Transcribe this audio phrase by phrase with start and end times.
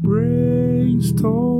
[0.00, 1.57] Brainstormcast.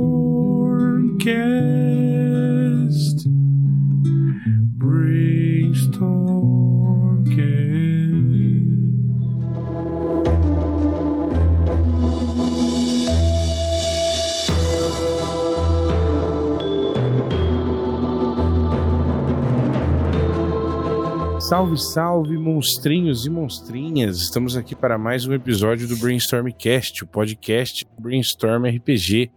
[21.49, 24.21] Salve, salve, monstrinhos e monstrinhas!
[24.21, 29.31] Estamos aqui para mais um episódio do Brainstormcast, o podcast Brainstorm RPG.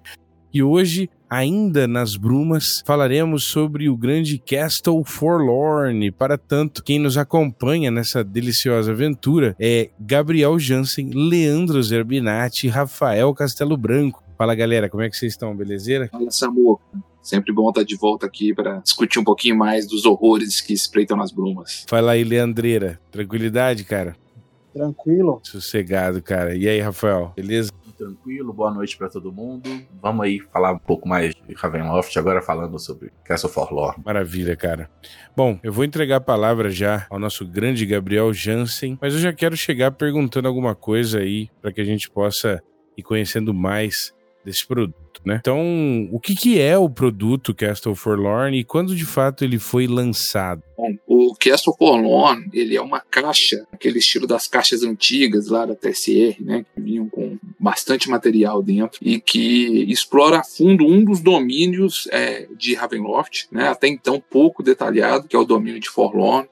[0.53, 6.13] E hoje, ainda nas brumas, falaremos sobre o grande Castle Forlorn.
[6.13, 13.33] Para tanto, quem nos acompanha nessa deliciosa aventura é Gabriel Jansen, Leandro Zerbinati e Rafael
[13.33, 14.23] Castelo Branco.
[14.37, 15.57] Fala galera, como é que vocês estão?
[15.57, 16.09] Belezeira?
[16.09, 16.79] Fala Samu,
[17.23, 21.17] Sempre bom estar de volta aqui para discutir um pouquinho mais dos horrores que espreitam
[21.17, 21.85] nas brumas.
[21.89, 23.01] Fala aí, Leandreira.
[23.13, 24.17] Tranquilidade, cara?
[24.73, 25.41] Tranquilo.
[25.45, 26.57] Sossegado, cara.
[26.57, 27.33] E aí, Rafael?
[27.37, 27.71] Beleza?
[27.97, 29.71] Tranquilo, boa noite para todo mundo.
[30.03, 34.03] Vamos aí falar um pouco mais de Ravenloft, agora falando sobre Castle Forlorn.
[34.05, 34.91] Maravilha, cara.
[35.37, 39.33] Bom, eu vou entregar a palavra já ao nosso grande Gabriel Jansen, mas eu já
[39.33, 42.61] quero chegar perguntando alguma coisa aí para que a gente possa
[42.97, 44.13] ir conhecendo mais
[44.45, 45.39] desse produto, né?
[45.41, 49.87] Então, o que, que é o produto Castle Forlorn e quando de fato ele foi
[49.87, 50.63] lançado?
[50.77, 55.75] Bom, o Castle Forlorn, ele é uma caixa, aquele estilo das caixas antigas lá da
[55.75, 56.65] TSR, né?
[56.75, 62.49] Que vinham com bastante material dentro e que explora a fundo um dos domínios é,
[62.57, 63.69] de Ravenloft, né?
[63.69, 66.49] Até então pouco detalhado, que é o domínio de Forlorn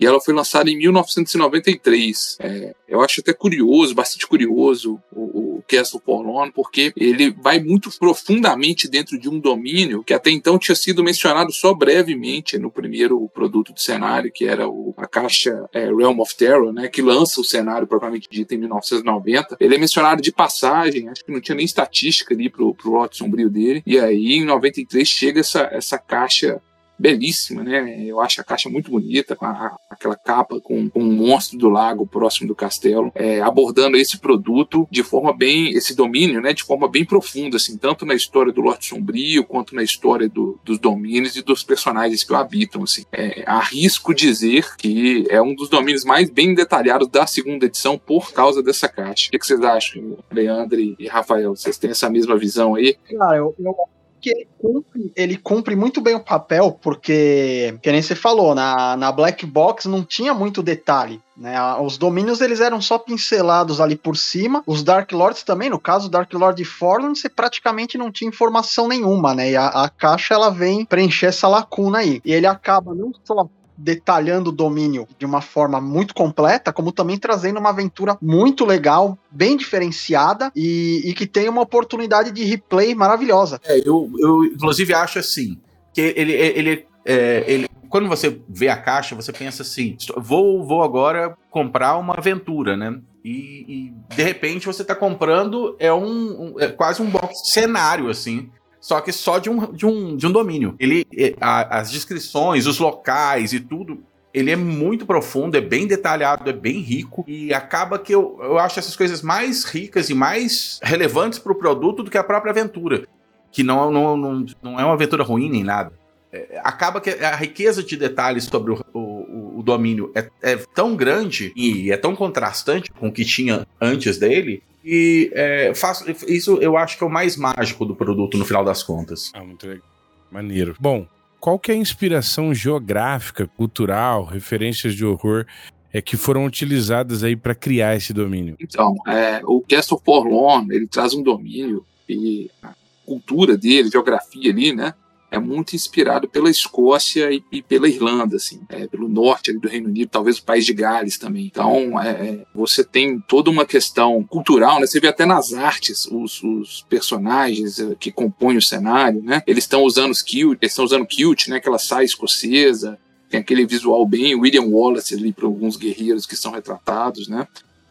[0.00, 2.38] e ela foi lançada em 1993.
[2.40, 7.90] É, eu acho até curioso, bastante curioso, o, o Castle Forlorn, porque ele vai muito
[7.98, 13.28] profundamente dentro de um domínio que até então tinha sido mencionado só brevemente no primeiro
[13.28, 17.40] produto do cenário, que era o, a caixa é, Realm of Terror, né, que lança
[17.40, 19.56] o cenário propriamente dito em 1990.
[19.60, 23.18] Ele é mencionado de passagem, acho que não tinha nem estatística ali pro, pro lote
[23.18, 23.82] sombrio dele.
[23.86, 26.60] E aí, em 93, chega essa, essa caixa
[27.00, 28.04] belíssima, né?
[28.04, 31.68] Eu acho a caixa muito bonita, com a, aquela capa com, com, um monstro do
[31.68, 36.52] lago próximo do castelo, é, abordando esse produto de forma bem, esse domínio, né?
[36.52, 40.60] De forma bem profunda, assim, tanto na história do Lorde Sombrio quanto na história do,
[40.62, 43.04] dos domínios e dos personagens que o habitam, assim.
[43.10, 48.32] É, arrisco dizer que é um dos domínios mais bem detalhados da segunda edição por
[48.32, 49.28] causa dessa caixa.
[49.28, 51.56] O que, vocês acham, Leandro e Rafael?
[51.56, 52.96] Vocês têm essa mesma visão aí?
[53.16, 53.74] Cara, eu, eu
[54.20, 58.96] que ele cumpre, ele cumpre muito bem o papel, porque, que nem você falou, na,
[58.96, 61.20] na Black Box não tinha muito detalhe.
[61.36, 61.58] Né?
[61.80, 64.62] Os domínios eles eram só pincelados ali por cima.
[64.66, 69.34] Os Dark Lords também, no caso, Dark Lord Forlorn, você praticamente não tinha informação nenhuma,
[69.34, 69.52] né?
[69.52, 72.20] E a, a caixa ela vem preencher essa lacuna aí.
[72.24, 73.48] E ele acaba não só
[73.80, 79.18] detalhando o domínio de uma forma muito completa, como também trazendo uma aventura muito legal,
[79.30, 83.60] bem diferenciada e, e que tem uma oportunidade de replay maravilhosa.
[83.64, 85.58] É, eu, eu inclusive acho assim,
[85.94, 90.82] que ele, ele, é, ele quando você vê a caixa, você pensa assim: vou, vou
[90.82, 93.00] agora comprar uma aventura, né?
[93.24, 98.08] E, e de repente você está comprando é um, um, é quase um box cenário
[98.08, 100.74] assim só que só de um, de um, de um domínio.
[100.78, 101.06] Ele,
[101.40, 104.02] a, as descrições, os locais e tudo,
[104.32, 108.58] ele é muito profundo, é bem detalhado, é bem rico e acaba que eu, eu
[108.58, 112.52] acho essas coisas mais ricas e mais relevantes para o produto do que a própria
[112.52, 113.06] aventura,
[113.50, 115.92] que não, não, não, não é uma aventura ruim nem nada.
[116.32, 120.94] É, acaba que a riqueza de detalhes sobre o, o, o domínio é, é, tão
[120.94, 126.56] grande e é tão contrastante com o que tinha antes dele e é, faço, isso
[126.60, 129.30] eu acho que é o mais mágico do produto no final das contas.
[129.34, 129.84] Ah, muito legal.
[130.30, 130.76] Maneiro.
[130.78, 131.06] Bom,
[131.38, 135.46] qual que é a inspiração geográfica, cultural, referências de horror
[135.92, 138.56] é, que foram utilizadas aí para criar esse domínio?
[138.60, 142.74] Então, é, o Castle Forlorn, ele traz um domínio e a
[143.04, 144.94] cultura dele, geografia ali, né?
[145.30, 149.88] É muito inspirado pela Escócia e, e pela Irlanda, assim, é, pelo norte do Reino
[149.88, 151.46] Unido, talvez o país de Gales também.
[151.46, 154.86] Então, é, é, você tem toda uma questão cultural, né?
[154.86, 159.42] Você vê até nas artes os, os personagens é, que compõem o cenário, né?
[159.46, 161.56] Eles estão usando os kilt, eles estão usando kilt, né?
[161.56, 162.98] Aquela saia escocesa,
[163.30, 167.46] tem aquele visual bem William Wallace ali para alguns guerreiros que são retratados, né?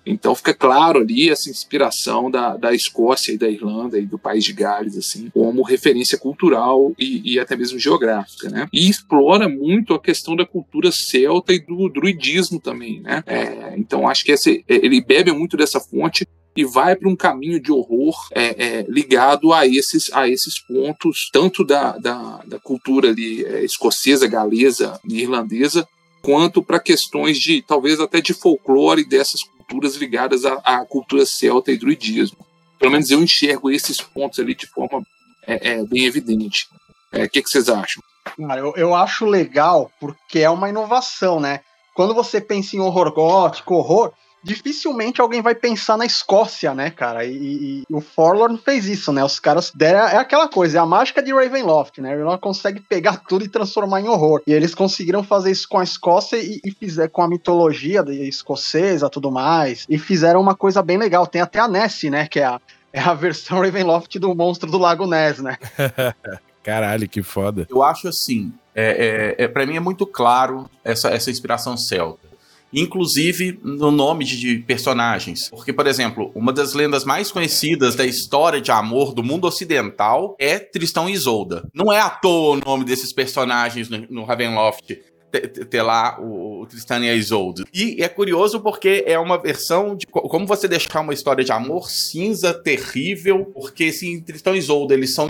[0.05, 4.43] Então fica claro ali essa inspiração da, da Escócia e da Irlanda e do país
[4.43, 8.67] de Gales, assim, como referência cultural e, e até mesmo geográfica, né?
[8.73, 13.23] E explora muito a questão da cultura celta e do druidismo também, né?
[13.25, 16.25] É, então acho que esse, ele bebe muito dessa fonte
[16.55, 21.29] e vai para um caminho de horror é, é, ligado a esses, a esses pontos,
[21.31, 25.87] tanto da, da, da cultura ali, é, escocesa, galesa e irlandesa,
[26.21, 29.58] quanto para questões de talvez até de folclore dessas culturas
[29.97, 32.37] ligadas à, à cultura celta e druidismo.
[32.79, 35.03] Pelo menos eu enxergo esses pontos ali de forma
[35.45, 36.67] é, é bem evidente.
[37.13, 38.01] O que, que vocês acham?
[38.37, 41.61] Cara, eu, eu acho legal porque é uma inovação, né?
[41.95, 44.13] Quando você pensa em horror gótico, horror,
[44.43, 47.25] dificilmente alguém vai pensar na Escócia, né, cara?
[47.25, 49.23] E, e, e o Forlorn fez isso, né?
[49.23, 49.99] Os caras deram.
[49.99, 52.11] É aquela coisa, é a mágica de Ravenloft, né?
[52.11, 54.41] Ravenloft consegue pegar tudo e transformar em horror.
[54.47, 59.09] E eles conseguiram fazer isso com a Escócia e, e fizer com a mitologia escocesa
[59.09, 59.85] tudo mais.
[59.89, 61.27] E fizeram uma coisa bem legal.
[61.27, 62.27] Tem até a Nessie, né?
[62.27, 62.61] Que é a,
[62.93, 65.57] é a versão Ravenloft do monstro do Lago Ness, né?
[66.63, 67.65] Caralho, que foda.
[67.69, 72.28] Eu acho assim, é, é, é para mim é muito claro essa, essa inspiração celta
[72.73, 75.49] inclusive no nome de personagens.
[75.49, 80.35] Porque, por exemplo, uma das lendas mais conhecidas da história de amor do mundo ocidental
[80.39, 81.67] é Tristão e Isolda.
[81.73, 84.97] Não é à toa o nome desses personagens no, no Ravenloft
[85.31, 87.63] ter lá o, o Tristan e a Isolde.
[87.73, 91.89] E é curioso porque é uma versão de como você deixar uma história de amor
[91.89, 95.29] cinza, terrível, porque se em Tristan e Isolde eles são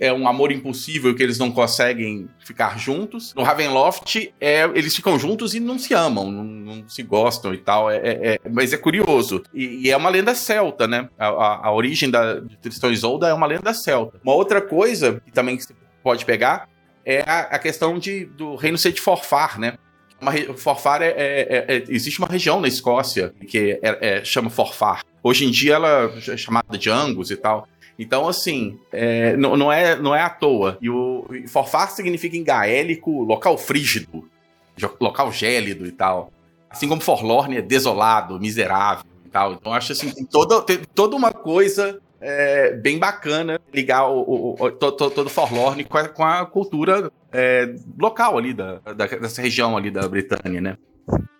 [0.00, 3.34] é um amor impossível que eles não conseguem ficar juntos.
[3.34, 7.58] No Ravenloft é, eles ficam juntos e não se amam, não, não se gostam e
[7.58, 7.90] tal.
[7.90, 9.42] É, é, é mas é curioso.
[9.52, 11.08] E, e, é uma lenda celta, né?
[11.18, 14.18] A, a, a origem da, de Tristan e Isolde é uma lenda celta.
[14.22, 16.68] Uma outra coisa que também você pode pegar
[17.04, 19.74] é a, a questão de, do reino ser de Forfar, né?
[20.20, 24.50] Uma, Forfar é, é, é, é, existe uma região na Escócia que é, é, chama
[24.50, 25.02] Forfar.
[25.22, 27.66] Hoje em dia ela é chamada de Angus e tal.
[27.98, 28.78] Então, assim,
[29.36, 30.78] não, não, é, não é à toa.
[30.80, 34.26] E o e Forfar significa em gaélico local frígido,
[34.98, 36.32] local gélido e tal.
[36.70, 39.52] Assim como Forlorn é desolado, miserável e tal.
[39.52, 44.64] Então, acho assim, tem toda, tem toda uma coisa é, bem bacana ligar o, o,
[44.64, 49.76] o todo, Forlorn com a, com a cultura é, local ali da, da, dessa região
[49.76, 50.76] ali da Britânia, né?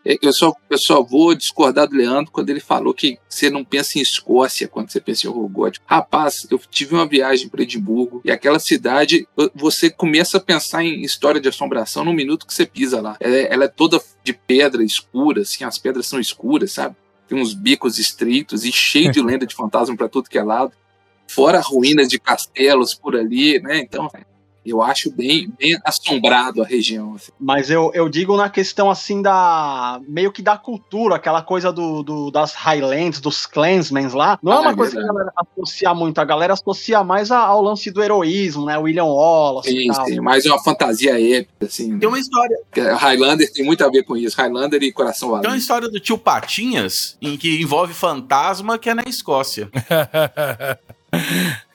[0.04, 3.98] Eu só, eu só vou discordar do Leandro quando ele falou que você não pensa
[3.98, 5.72] em Escócia quando você pensa em horror.
[5.84, 11.02] Rapaz, eu tive uma viagem para Edimburgo e aquela cidade, você começa a pensar em
[11.02, 13.16] história de assombração no minuto que você pisa lá.
[13.20, 16.96] Ela é, ela é toda de pedra escura, assim, as pedras são escuras, sabe?
[17.30, 20.72] Tem uns bicos estreitos e cheio de lenda de fantasma para tudo que é lado.
[21.28, 23.78] Fora ruínas de castelos por ali, né?
[23.78, 24.10] Então,
[24.70, 27.14] eu acho bem, bem assombrado a região.
[27.14, 27.32] Assim.
[27.38, 30.00] Mas eu, eu digo na questão assim da.
[30.06, 34.38] meio que da cultura, aquela coisa do, do das Highlands, dos clansmen lá.
[34.42, 37.04] Não é ah, é uma é coisa que a galera associa muito, a galera associa
[37.04, 38.78] mais ao lance do heroísmo, né?
[38.78, 39.70] William Wallace.
[39.70, 41.98] Sim, sim, mais uma fantasia épica, assim.
[41.98, 42.56] Tem uma história.
[42.96, 44.36] Highlander tem muito a ver com isso.
[44.36, 45.42] Highlander e Coração Valente.
[45.42, 49.68] Tem uma história do tio Patinhas, em que envolve fantasma, que é na Escócia.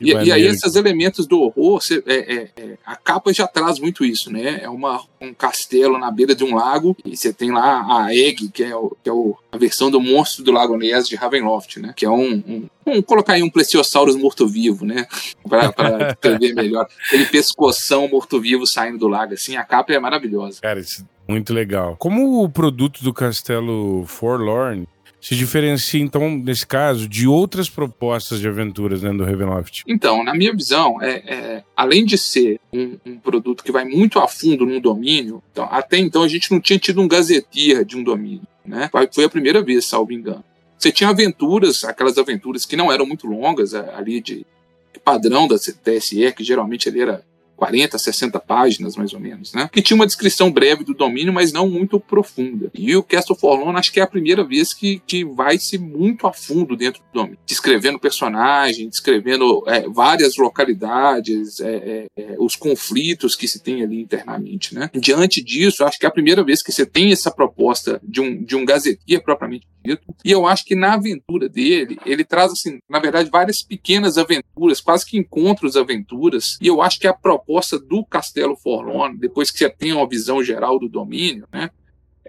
[0.00, 3.78] E, e, aí esses elementos do horror, você, é, é, é, a capa já traz
[3.78, 4.60] muito isso, né?
[4.62, 8.48] É uma, um castelo na beira de um lago e você tem lá a Egg,
[8.48, 11.78] que é, o, que é o, a versão do monstro do Lago Ness de Ravenloft,
[11.78, 11.92] né?
[11.94, 15.06] Que é um, um Vamos colocar aí um Plesiosaurus morto-vivo, né?
[15.48, 16.88] Para entender melhor.
[17.06, 20.60] Aquele pescoção morto-vivo saindo do lago, assim, a capa é maravilhosa.
[20.60, 21.96] Cara, isso é muito legal.
[21.96, 24.86] Como o produto do castelo Forlorn
[25.20, 29.82] se diferencia, então, nesse caso, de outras propostas de aventuras dentro do Ravenloft?
[29.86, 34.18] Então, na minha visão, é, é além de ser um, um, produto que vai muito
[34.18, 37.96] a fundo num domínio, então, até então a gente não tinha tido um gazeteer de
[37.96, 38.46] um domínio.
[38.64, 38.88] Né?
[39.12, 40.44] Foi a primeira vez, salvo engano.
[40.78, 44.46] Você tinha aventuras, aquelas aventuras que não eram muito longas, ali de
[45.04, 47.22] padrão da TSE, que geralmente ele era
[47.60, 49.68] 40, 60 páginas, mais ou menos, né?
[49.70, 52.70] Que tinha uma descrição breve do domínio, mas não muito profunda.
[52.72, 56.32] E o Castle Forlorn acho que é a primeira vez que, que vai-se muito a
[56.32, 57.38] fundo dentro do domínio.
[57.44, 64.00] Descrevendo personagem, descrevendo é, várias localidades, é, é, é, os conflitos que se tem ali
[64.00, 64.88] internamente, né?
[64.94, 68.42] Diante disso, acho que é a primeira vez que você tem essa proposta de um,
[68.42, 70.02] de um gazetia propriamente dito.
[70.24, 74.80] E eu acho que na aventura dele, ele traz, assim, na verdade, várias pequenas aventuras,
[74.80, 76.58] quase que encontros aventuras.
[76.60, 80.08] E eu acho que a proposta proposta do Castelo Forlorn, depois que você tem uma
[80.08, 81.70] visão geral do domínio, né,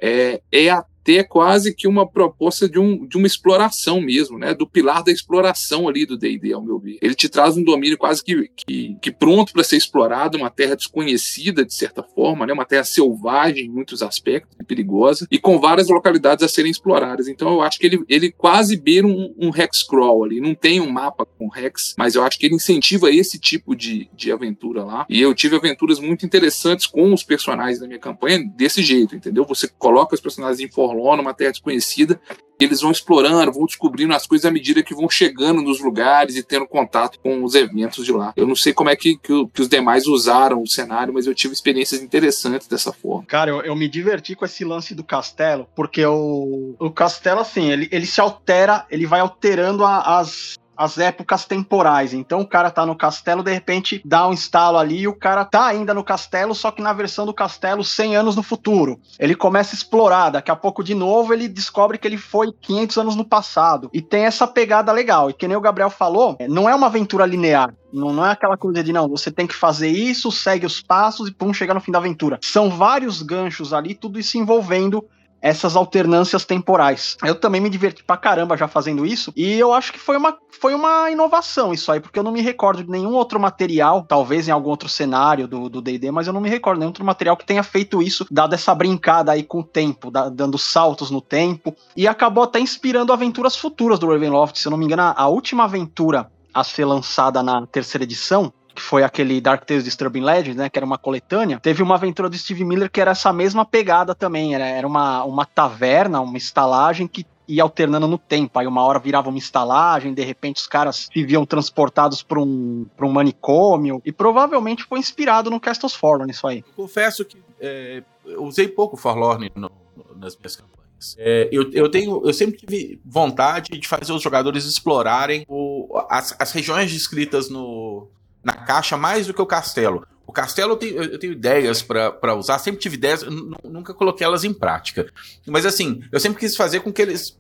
[0.01, 4.53] é, é a ter quase que uma proposta de, um, de uma exploração mesmo, né?
[4.53, 6.98] Do pilar da exploração ali do D&D, ao meu ver.
[7.01, 10.75] Ele te traz um domínio quase que, que, que pronto para ser explorado, uma terra
[10.75, 12.53] desconhecida de certa forma, né?
[12.53, 17.27] Uma terra selvagem em muitos aspectos, perigosa, e com várias localidades a serem exploradas.
[17.27, 20.39] Então eu acho que ele, ele quase beira um, um hex crawl ali.
[20.39, 24.10] Não tem um mapa com hex, mas eu acho que ele incentiva esse tipo de,
[24.13, 25.05] de aventura lá.
[25.10, 29.46] E eu tive aventuras muito interessantes com os personagens da minha campanha desse jeito, entendeu?
[29.46, 32.19] Você coloca os personagens em Forlorn, uma terra desconhecida,
[32.60, 36.43] eles vão explorando, vão descobrindo as coisas à medida que vão chegando nos lugares e
[36.43, 38.33] tendo contato com os eventos de lá.
[38.36, 41.33] Eu não sei como é que, que, que os demais usaram o cenário, mas eu
[41.33, 43.25] tive experiências interessantes dessa forma.
[43.25, 47.71] Cara, eu, eu me diverti com esse lance do castelo, porque o, o castelo, assim,
[47.71, 52.11] ele, ele se altera, ele vai alterando a, as, as épocas temporais.
[52.11, 55.45] Então o cara tá no castelo, de repente dá um instalo ali e o cara
[55.45, 59.00] tá ainda no castelo, só que na versão do castelo 100 anos no futuro.
[59.19, 62.97] Ele começa a explorar, daqui a pouco de novo ele descobre que ele foi 500
[62.97, 63.91] anos no passado.
[63.93, 65.29] E tem essa pegada legal.
[65.29, 67.73] E que nem o Gabriel falou, não é uma aventura linear.
[67.93, 71.27] Não, não é aquela coisa de não, você tem que fazer isso, segue os passos
[71.27, 72.39] e pum, chega no fim da aventura.
[72.41, 75.05] São vários ganchos ali, tudo isso envolvendo
[75.41, 77.17] essas alternâncias temporais.
[77.24, 80.38] Eu também me diverti pra caramba já fazendo isso, e eu acho que foi uma,
[80.60, 84.48] foi uma inovação isso aí, porque eu não me recordo de nenhum outro material, talvez
[84.48, 87.45] em algum outro cenário do D&D, mas eu não me recordo nenhum outro material que
[87.45, 91.75] tenha feito isso, dado essa brincada aí com o tempo, da, dando saltos no tempo,
[91.95, 95.63] e acabou até inspirando aventuras futuras do Ravenloft, se eu não me engano, a última
[95.63, 100.69] aventura a ser lançada na terceira edição, que foi aquele Dark Tales Disturbing Legends, né,
[100.69, 104.15] que era uma coletânea, teve uma aventura do Steve Miller que era essa mesma pegada
[104.15, 108.57] também, era, era uma, uma taverna, uma estalagem que ia alternando no tempo.
[108.57, 112.88] Aí uma hora virava uma estalagem, de repente os caras se viam transportados para um,
[113.00, 116.63] um manicômio, e provavelmente foi inspirado no Castles Forlorn isso aí.
[116.75, 120.71] Confesso que é, eu usei pouco Forlorn no, no, nas minhas campanhas.
[121.17, 126.35] É, eu, eu, tenho, eu sempre tive vontade de fazer os jogadores explorarem o, as,
[126.39, 128.07] as regiões descritas no,
[128.43, 130.05] na caixa mais do que o castelo.
[130.25, 133.21] O castelo eu tenho, eu tenho ideias para usar, sempre tive ideias,
[133.63, 135.12] nunca coloquei elas em prática.
[135.45, 137.38] Mas assim, eu sempre quis fazer com que eles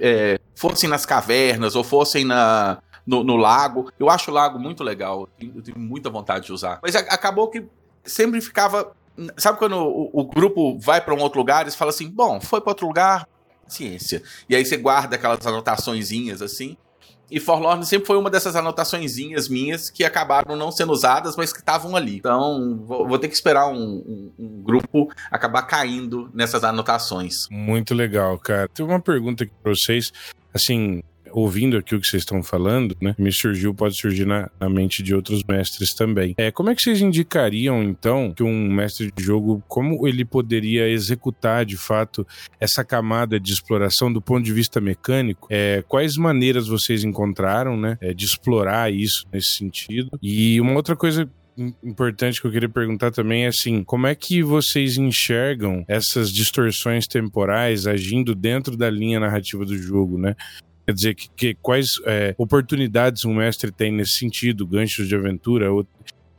[0.00, 3.92] é, fossem nas cavernas ou fossem na, no, no, lago.
[3.98, 6.80] Eu acho o lago muito legal, eu tenho muita vontade de usar.
[6.82, 7.62] Mas acabou que
[8.04, 8.90] sempre ficava.
[9.36, 12.62] Sabe quando o, o grupo vai para um outro lugar e fala assim: bom, foi
[12.62, 13.28] para outro lugar,
[13.68, 14.22] ciência.
[14.48, 16.76] E aí você guarda aquelas anotaçõezinhas assim.
[17.30, 21.60] E Forlorn sempre foi uma dessas anotaçõezinhas minhas que acabaram não sendo usadas, mas que
[21.60, 22.16] estavam ali.
[22.16, 27.48] Então, vou, vou, ter que esperar um, um, um, grupo acabar caindo nessas anotações.
[27.50, 28.68] Muito legal, cara.
[28.68, 30.12] Tem uma pergunta aqui pra vocês.
[30.52, 34.68] Assim, ouvindo aqui o que vocês estão falando, né, me surgiu, pode surgir na, na,
[34.68, 36.34] mente de outros mestres também.
[36.36, 40.88] É, como é que vocês indicariam, então, que um mestre de jogo, como ele poderia
[40.88, 42.26] executar, de fato,
[42.58, 45.48] essa camada de exploração do ponto de vista mecânico?
[45.50, 50.10] É, quais maneiras vocês encontraram, né, é, de explorar isso nesse sentido?
[50.22, 51.28] E uma outra coisa
[51.82, 57.06] importante que eu queria perguntar também é assim: como é que vocês enxergam essas distorções
[57.06, 60.34] temporais agindo dentro da linha narrativa do jogo, né?
[60.90, 65.72] Quer dizer, que, que quais é, oportunidades um mestre tem nesse sentido, ganchos de aventura,
[65.72, 65.86] ou,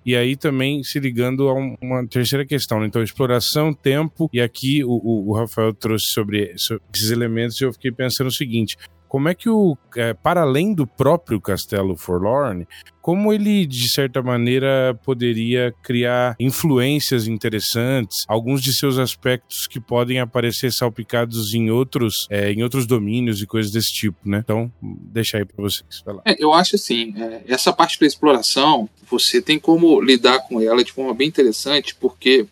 [0.05, 2.87] e aí também se ligando a um, uma terceira questão, né?
[2.87, 7.93] então exploração, tempo, e aqui o, o Rafael trouxe sobre, esses elementos e eu fiquei
[7.93, 8.75] pensando o seguinte,
[9.11, 12.65] como é que o, é, para além do próprio Castelo Forlorn,
[13.01, 20.21] como ele, de certa maneira, poderia criar influências interessantes, alguns de seus aspectos que podem
[20.21, 24.39] aparecer salpicados em outros, é, em outros domínios e coisas desse tipo, né?
[24.41, 26.01] Então, deixa aí para vocês.
[26.23, 30.85] É, eu acho assim, é, essa parte da exploração, você tem como lidar com ela
[30.85, 32.47] de forma bem interessante, porque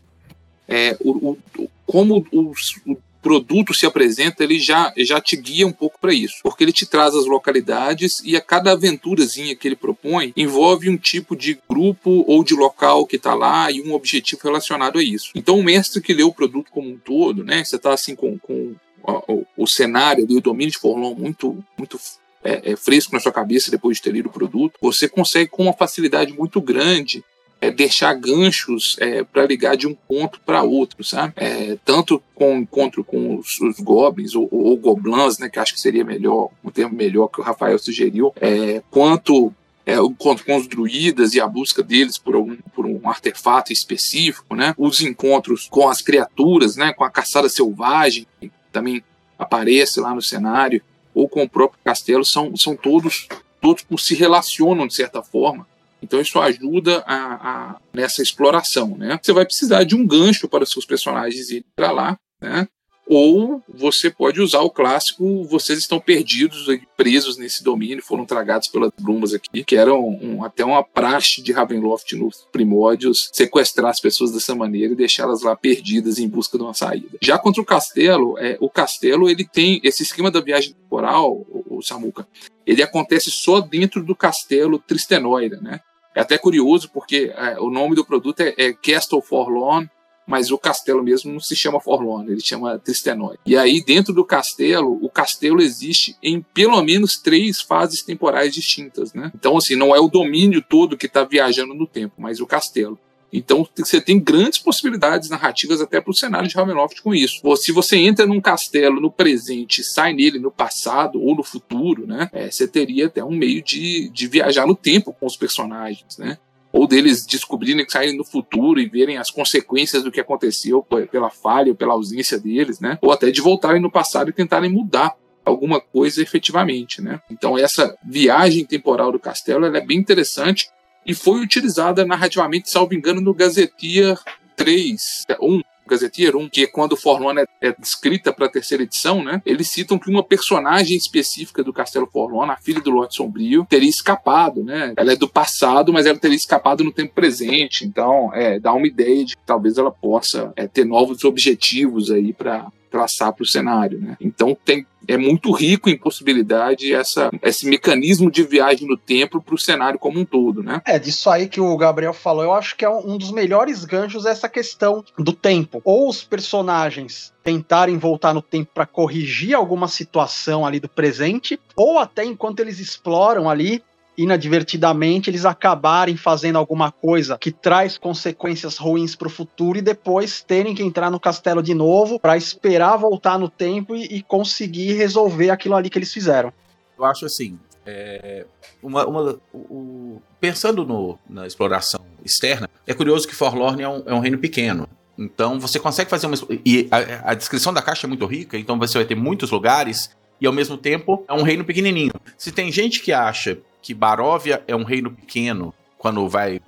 [0.67, 2.51] é, o, o, como o,
[2.85, 6.71] o produto se apresenta, ele já, já te guia um pouco para isso, porque ele
[6.71, 11.59] te traz as localidades e a cada aventurazinha que ele propõe envolve um tipo de
[11.69, 15.31] grupo ou de local que está lá e um objetivo relacionado a isso.
[15.35, 18.37] Então, o mestre que lê o produto como um todo, né, você está assim com,
[18.39, 21.99] com o, o, cenário e o domínio de Forlon muito, muito
[22.43, 25.63] é, é, fresco na sua cabeça depois de ter lido o produto, você consegue com
[25.63, 27.23] uma facilidade muito grande
[27.61, 31.33] é, deixar ganchos é, para ligar de um ponto para outro, sabe?
[31.35, 35.73] É, tanto com o encontro com os, os goblins ou, ou, goblins, né, que acho
[35.73, 39.53] que seria melhor, um termo melhor que o Rafael sugeriu, é, quanto
[39.85, 43.73] é, o encontro com os druidas e a busca deles por, algum, por um artefato
[43.73, 44.73] específico, né?
[44.77, 46.93] Os encontros com as criaturas, né?
[46.93, 49.03] Com a caçada selvagem, que também
[49.37, 50.81] aparece lá no cenário,
[51.13, 53.27] ou com o próprio castelo, são, são todos,
[53.59, 55.65] todos se relacionam de certa forma
[56.01, 59.19] então isso ajuda a, a, nessa exploração, né?
[59.21, 62.67] Você vai precisar de um gancho para os seus personagens irem para lá, né?
[63.11, 68.91] Ou você pode usar o clássico vocês estão perdidos, presos nesse domínio, foram tragados pelas
[68.99, 73.99] brumas aqui, que era um, um, até uma praxe de Ravenloft nos primórdios, sequestrar as
[73.99, 77.17] pessoas dessa maneira e deixá-las lá perdidas em busca de uma saída.
[77.19, 81.77] Já contra o castelo, é, o castelo ele tem esse esquema da viagem temporal, o,
[81.77, 82.27] o Samuka,
[82.63, 85.79] ele acontece só dentro do castelo Tristenoida, né?
[86.13, 89.89] É até curioso porque é, o nome do produto é, é Castle Forlorn,
[90.29, 93.37] mas o castelo mesmo não se chama Forlorn, ele chama Tristenoi.
[93.43, 99.11] E aí, dentro do castelo, o castelo existe em pelo menos três fases temporais distintas,
[99.11, 99.31] né?
[99.33, 102.99] Então, assim, não é o domínio todo que está viajando no tempo, mas o castelo.
[103.31, 107.41] Então você tem grandes possibilidades narrativas até para o cenário de Ravenloft com isso.
[107.57, 112.07] Se você entra num castelo no presente e sai nele no passado ou no futuro,
[112.07, 112.29] né?
[112.33, 116.37] É, você teria até um meio de, de viajar no tempo com os personagens, né?
[116.71, 121.29] ou deles descobrirem que saírem no futuro e verem as consequências do que aconteceu pela
[121.29, 122.97] falha ou pela ausência deles, né?
[123.01, 127.19] Ou até de voltarem no passado e tentarem mudar alguma coisa efetivamente, né?
[127.29, 130.69] Então essa viagem temporal do castelo é bem interessante
[131.05, 134.17] e foi utilizada narrativamente, salvo engano, no Gazetia
[134.55, 134.99] 3,
[135.41, 139.41] 1, Gazetteer 1, que é quando Forlorn é, é descrita para a terceira edição, né?
[139.45, 143.89] Eles citam que uma personagem específica do Castelo Forlorn, a filha do Lorde Sombrio, teria
[143.89, 144.93] escapado, né?
[144.95, 147.85] Ela é do passado, mas ela teria escapado no tempo presente.
[147.85, 152.31] Então, é, dá uma ideia de que talvez ela possa é, ter novos objetivos aí
[152.31, 153.99] para traçar para o cenário.
[153.99, 154.17] Né?
[154.19, 159.55] Então tem, é muito rico em possibilidade essa, esse mecanismo de viagem no tempo para
[159.55, 160.61] o cenário como um todo.
[160.61, 160.81] Né?
[160.85, 164.25] É, disso aí que o Gabriel falou, eu acho que é um dos melhores ganchos
[164.25, 165.81] essa questão do tempo.
[165.83, 171.97] Ou os personagens tentarem voltar no tempo para corrigir alguma situação ali do presente, ou
[171.97, 173.81] até enquanto eles exploram ali
[174.21, 180.41] inadvertidamente eles acabarem fazendo alguma coisa que traz consequências ruins para o futuro e depois
[180.41, 184.93] terem que entrar no castelo de novo para esperar voltar no tempo e, e, conseguir
[184.93, 186.51] resolver aquilo ali que eles fizeram.
[186.97, 188.45] Eu acho assim, é,
[188.83, 194.13] uma, uma, o, pensando no, na exploração externa, é curioso que Forlorn é um, é
[194.13, 194.87] um reino pequeno.
[195.17, 196.35] Então você consegue fazer uma.
[196.65, 200.09] E a, a, descrição da caixa é muito rica, então você vai ter muitos lugares
[200.41, 202.13] e ao mesmo tempo é um reino pequenininho.
[202.37, 206.61] Se tem gente que acha que Baróvia é um reino pequeno quando vai.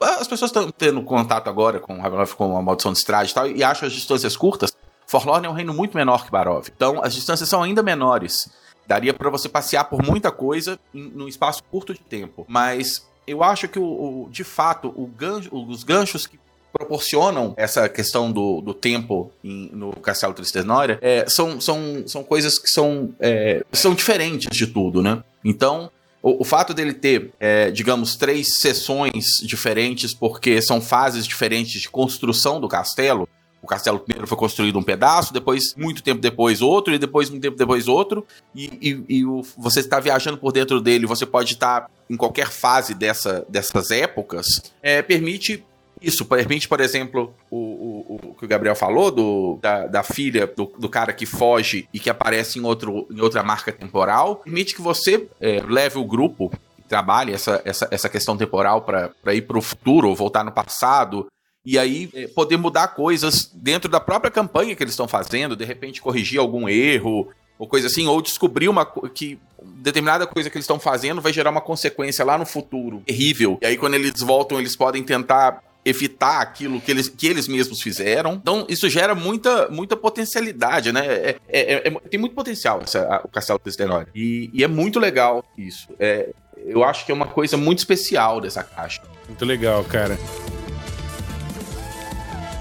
[0.00, 3.48] As pessoas estão tendo contato agora com Ravenloft, com a Maldição de Strade e tal,
[3.48, 4.76] e acham as distâncias curtas.
[5.06, 6.72] Forlorn é um reino muito menor que Baróvia.
[6.74, 8.50] Então as distâncias são ainda menores.
[8.86, 12.44] Daria para você passear por muita coisa em, num espaço curto de tempo.
[12.48, 13.84] Mas eu acho que, o,
[14.24, 16.38] o de fato, o gancho, os ganchos que
[16.72, 22.58] proporcionam essa questão do, do tempo em, no Castelo Tristenória é, são, são, são coisas
[22.58, 25.22] que são, é, são diferentes de tudo, né?
[25.44, 25.90] Então,
[26.26, 31.88] o, o fato dele ter, é, digamos, três sessões diferentes, porque são fases diferentes de
[31.88, 33.28] construção do castelo.
[33.62, 37.42] O castelo primeiro foi construído um pedaço, depois, muito tempo depois, outro, e depois, muito
[37.42, 38.26] tempo depois, outro.
[38.52, 38.64] E,
[39.08, 42.92] e, e o, você está viajando por dentro dele, você pode estar em qualquer fase
[42.92, 44.46] dessa, dessas épocas,
[44.82, 45.64] é, permite
[46.00, 50.46] isso, permite, por exemplo, o, o, o, que o Gabriel falou, do, da, da filha
[50.46, 54.74] do, do, cara que foge e que aparece em, outro, em outra marca temporal, permite
[54.74, 59.42] que você é, leve o grupo e trabalhe essa, essa, essa questão temporal para ir
[59.42, 61.26] para o futuro voltar no passado.
[61.64, 65.64] E aí é, poder mudar coisas dentro da própria campanha que eles estão fazendo, de
[65.64, 67.28] repente corrigir algum erro,
[67.58, 71.50] ou coisa assim, ou descobrir uma que determinada coisa que eles estão fazendo vai gerar
[71.50, 73.58] uma consequência lá no futuro terrível.
[73.62, 77.80] E aí quando eles voltam, eles podem tentar evitar aquilo que eles, que eles mesmos
[77.80, 78.34] fizeram.
[78.34, 81.06] Então, isso gera muita, muita potencialidade, né?
[81.06, 84.08] É, é, é, é tem muito potencial essa, a, o Castelo Testenório.
[84.12, 85.88] E, e é muito legal isso.
[86.00, 86.30] É,
[86.66, 89.00] eu acho que é uma coisa muito especial dessa caixa.
[89.28, 90.18] Muito legal, cara.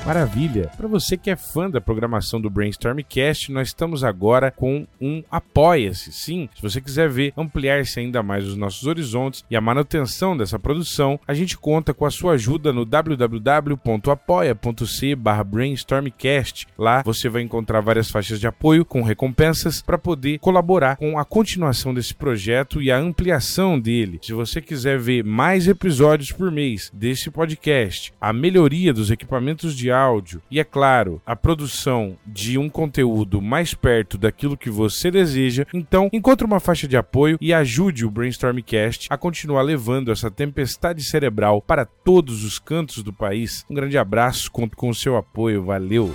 [0.06, 0.70] Maravilha!
[0.78, 6.12] Para você que é fã da programação do Brainstormcast, nós estamos agora com um Apoia-se.
[6.12, 10.60] Sim, se você quiser ver ampliar-se ainda mais os nossos horizontes e a manutenção dessa
[10.60, 13.96] produção, a gente conta com a sua ajuda no www.apoia.c
[15.48, 16.68] brainstormcast.
[16.78, 21.26] Lá você vai encontrar várias faixas de apoio com recompensas para poder colaborar com a
[21.26, 24.20] continuação desse projeto e a ampliação dele.
[24.22, 29.95] Se você quiser ver mais episódios por mês desse podcast, a melhoria dos equipamentos de
[29.96, 35.66] áudio e, é claro, a produção de um conteúdo mais perto daquilo que você deseja,
[35.74, 41.04] então encontre uma faixa de apoio e ajude o Brainstormcast a continuar levando essa tempestade
[41.04, 43.66] cerebral para todos os cantos do país.
[43.70, 46.14] Um grande abraço, conto com o seu apoio, valeu!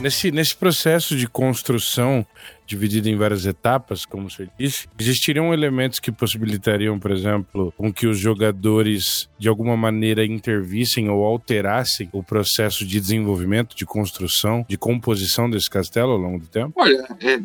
[0.00, 2.26] Nesse, nesse processo de construção
[2.70, 8.06] dividido em várias etapas, como você disse, existiriam elementos que possibilitariam, por exemplo, com que
[8.06, 14.78] os jogadores de alguma maneira intervissem ou alterassem o processo de desenvolvimento, de construção, de
[14.78, 16.72] composição desse castelo ao longo do tempo?
[16.76, 17.40] Olha, é,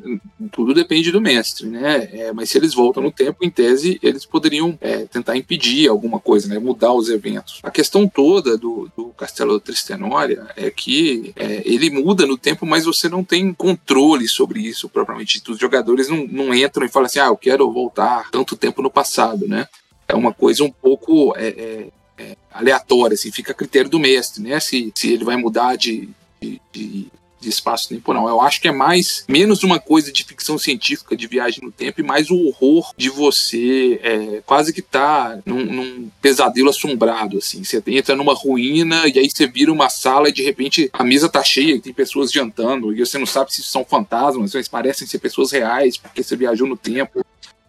[0.51, 2.07] tudo depende do mestre, né?
[2.13, 6.19] É, mas se eles voltam no tempo, em tese, eles poderiam é, tentar impedir alguma
[6.19, 6.59] coisa, né?
[6.59, 7.59] Mudar os eventos.
[7.63, 12.85] A questão toda do, do Castelo Tristenória é que é, ele muda no tempo, mas
[12.85, 17.05] você não tem controle sobre isso propriamente Normalmente os jogadores não, não entram e falam
[17.05, 19.67] assim, ah, eu quero voltar tanto tempo no passado, né?
[20.07, 24.43] É uma coisa um pouco é, é, é, aleatória, assim, fica a critério do mestre,
[24.43, 24.59] né?
[24.59, 26.09] Se, se ele vai mudar de,
[26.41, 27.07] de, de,
[27.45, 28.27] de espaço-tempo, não.
[28.27, 32.01] Eu acho que é mais, menos uma coisa de ficção científica, de viagem no tempo,
[32.01, 37.63] e mais o horror de você é, quase que tá num, num, pesadelo assombrado, assim.
[37.63, 41.29] Você entra numa ruína e aí você vira uma sala e de repente a mesa
[41.29, 45.07] tá cheia e tem pessoas jantando e você não sabe se são fantasmas, mas parecem
[45.07, 47.23] ser pessoas reais porque você viajou no tempo.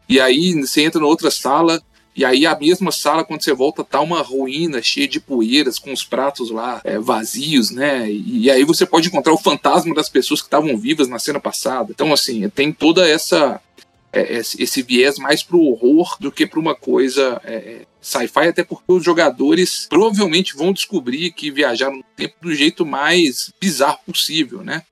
[0.09, 1.83] E aí você entra na outra sala
[2.17, 5.93] e aí a mesma sala, quando você volta, tá uma ruína cheia de poeiras, com
[5.93, 8.11] os pratos lá é, vazios, né?
[8.11, 11.39] E, e, aí você pode encontrar o fantasma das pessoas que estavam vivas na cena
[11.39, 11.89] passada.
[11.91, 13.61] Então, assim, tem toda essa
[14.13, 18.65] é, esse viés mais pro horror do que para uma coisa é, é, sci-fi, até
[18.65, 24.63] porque os jogadores provavelmente vão descobrir que viajaram no tempo do jeito mais bizarro possível,
[24.63, 24.83] né?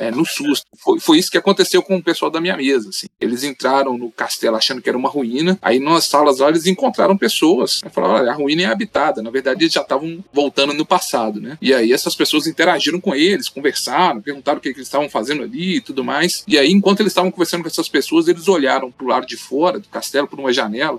[0.00, 0.66] É, no susto.
[0.78, 2.88] Foi, foi isso que aconteceu com o pessoal da minha mesa.
[2.88, 3.06] Assim.
[3.20, 7.16] Eles entraram no castelo achando que era uma ruína, aí nas salas lá eles encontraram
[7.18, 7.80] pessoas.
[7.84, 9.22] Aí falaram: olha, a ruína é habitada.
[9.22, 11.58] Na verdade, eles já estavam voltando no passado, né?
[11.60, 15.42] E aí essas pessoas interagiram com eles, conversaram, perguntaram o que, que eles estavam fazendo
[15.42, 16.42] ali e tudo mais.
[16.48, 19.78] E aí, enquanto eles estavam conversando com essas pessoas, eles olharam pro lado de fora
[19.78, 20.98] do castelo, por uma janela,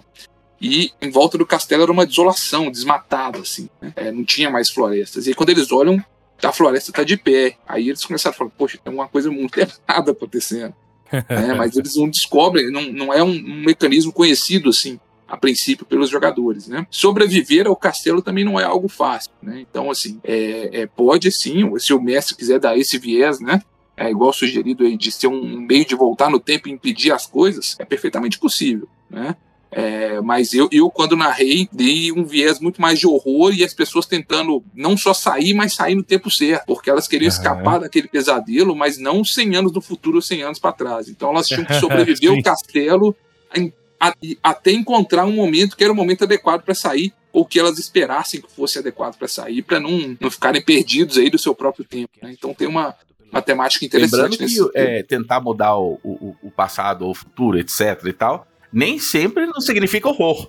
[0.62, 3.68] e em volta do castelo era uma desolação, desmatado, assim.
[3.82, 3.92] Né?
[3.96, 5.26] É, não tinha mais florestas.
[5.26, 6.04] E aí, quando eles olham,
[6.48, 7.58] a floresta está de pé.
[7.68, 10.74] Aí eles começaram a falar, poxa, tem uma coisa muito errada acontecendo.
[11.12, 15.86] é, mas eles não descobrem, não, não é um, um, mecanismo conhecido assim, a princípio,
[15.86, 16.68] pelos jogadores.
[16.68, 16.86] Né?
[16.90, 19.32] Sobreviver ao castelo também não é algo fácil.
[19.42, 19.62] Né?
[19.62, 23.62] Então, assim, é, é, pode sim, se o mestre quiser dar esse viés, né?
[23.96, 27.28] É igual sugerido aí de ser um meio de voltar no tempo e impedir as
[27.28, 28.88] coisas, é perfeitamente possível.
[29.08, 29.36] Né?
[29.74, 33.74] É, mas eu, eu, quando narrei, dei um viés muito mais de horror e as
[33.74, 37.36] pessoas tentando não só sair, mas sair no tempo certo, porque elas queriam uhum.
[37.38, 41.08] escapar daquele pesadelo, mas não 100 anos no futuro ou 100 anos para trás.
[41.08, 43.16] Então elas tinham que sobreviver ao castelo
[43.56, 47.58] em, a, até encontrar um momento que era o momento adequado para sair ou que
[47.58, 51.56] elas esperassem que fosse adequado para sair, para não, não ficarem perdidos aí do seu
[51.56, 52.12] próprio tempo.
[52.22, 52.34] Né?
[52.34, 52.94] Então tem uma,
[53.32, 54.38] uma temática interessante.
[54.38, 58.46] Lembrando que é, tentar mudar o, o, o passado ou o futuro, etc e tal,
[58.72, 60.48] nem sempre não significa horror.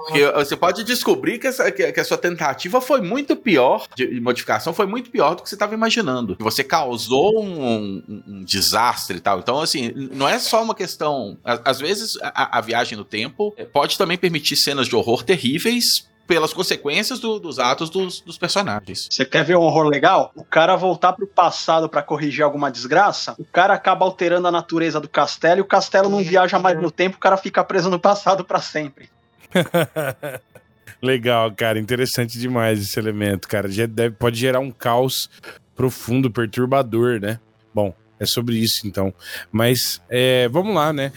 [0.00, 4.72] Porque você pode descobrir que, essa, que, a sua tentativa foi muito pior, de modificação
[4.72, 6.36] foi muito pior do que você estava imaginando.
[6.40, 9.40] Você causou um, um, um, desastre e tal.
[9.40, 11.36] Então, assim, não é só uma questão.
[11.44, 16.52] Às vezes, a, a viagem no tempo pode também permitir cenas de horror terríveis pelas
[16.52, 19.08] consequências do, dos atos dos, dos, personagens.
[19.10, 20.30] Você quer ver um horror legal?
[20.36, 25.00] O cara voltar pro passado para corrigir alguma desgraça, o cara acaba alterando a natureza
[25.00, 27.98] do castelo e o castelo não viaja mais no tempo, o cara fica preso no
[27.98, 29.10] passado para sempre.
[31.02, 33.68] legal, cara, interessante demais esse elemento, cara.
[33.68, 35.28] Já deve, pode gerar um caos
[35.74, 37.40] profundo, perturbador, né?
[37.74, 39.12] Bom, é sobre isso então.
[39.50, 41.10] Mas é, vamos lá, né?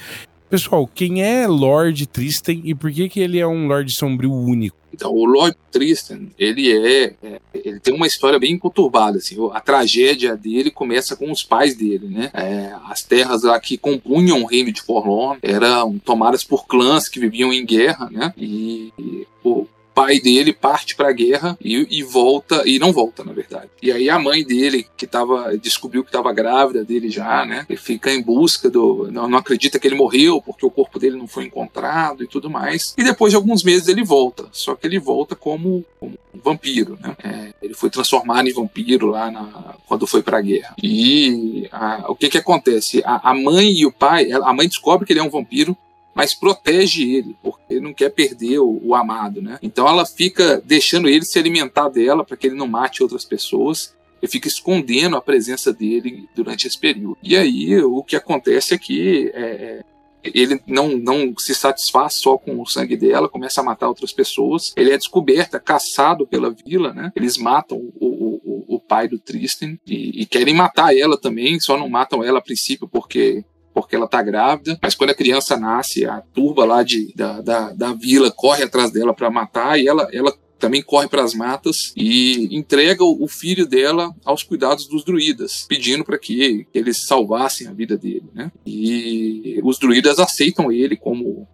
[0.54, 4.78] Pessoal, quem é Lord Tristan e por que, que ele é um Lord Sombrio único?
[4.94, 9.60] Então, o Lord Tristan, ele é, é, ele tem uma história bem conturbada, assim, a
[9.60, 12.30] tragédia dele começa com os pais dele, né?
[12.36, 17.20] É, as terras lá que compunham o reino de Forlorn eram tomadas por clãs que
[17.20, 18.32] viviam em guerra, né?
[18.38, 23.24] E, e o, pai dele parte para a guerra e, e, volta e não volta
[23.24, 23.70] na verdade.
[23.82, 27.78] E aí a mãe dele que tava descobriu que estava grávida dele já né ele
[27.78, 31.28] fica em busca do não, não, acredita que ele morreu porque o corpo dele não
[31.28, 32.94] foi encontrado e tudo mais.
[32.98, 34.48] E depois de alguns meses ele volta.
[34.52, 37.16] Só que ele volta como, como um vampiro né?
[37.24, 40.76] É, ele foi transformado em vampiro lá na, quando foi para a guerra.
[40.82, 43.02] E a, o que que acontece?
[43.06, 45.78] A, a mãe e o pai a mãe descobre que ele é um vampiro
[46.16, 49.58] mas protege ele, porque não quer perder o, o amado, né?
[49.62, 53.96] Então ela fica deixando ele se alimentar dela para que ele não mate outras pessoas
[54.22, 57.18] e fica escondendo a presença dele durante esse período.
[57.22, 59.84] E aí o que acontece é que é, é
[60.24, 64.74] ele não, não se satisfaz só com o sangue dela, começa a matar outras pessoas.
[64.78, 67.12] Ele é descoberto, é caçado pela vila, né?
[67.16, 71.78] Eles matam o, o, o pai do Tristan e, e, querem matar ela também, só
[71.78, 73.44] não matam ela a princípio porque
[73.74, 77.74] porque ela tá grávida, mas quando a criança nasce, a turba lá de, da, da,
[77.74, 80.34] da vila corre atrás dela para matar e ela, ela
[80.64, 86.06] também corre para as matas e entrega o filho dela aos cuidados dos druidas, pedindo
[86.06, 88.50] para que eles salvassem a vida dele, né?
[88.66, 91.46] E os druidas aceitam ele como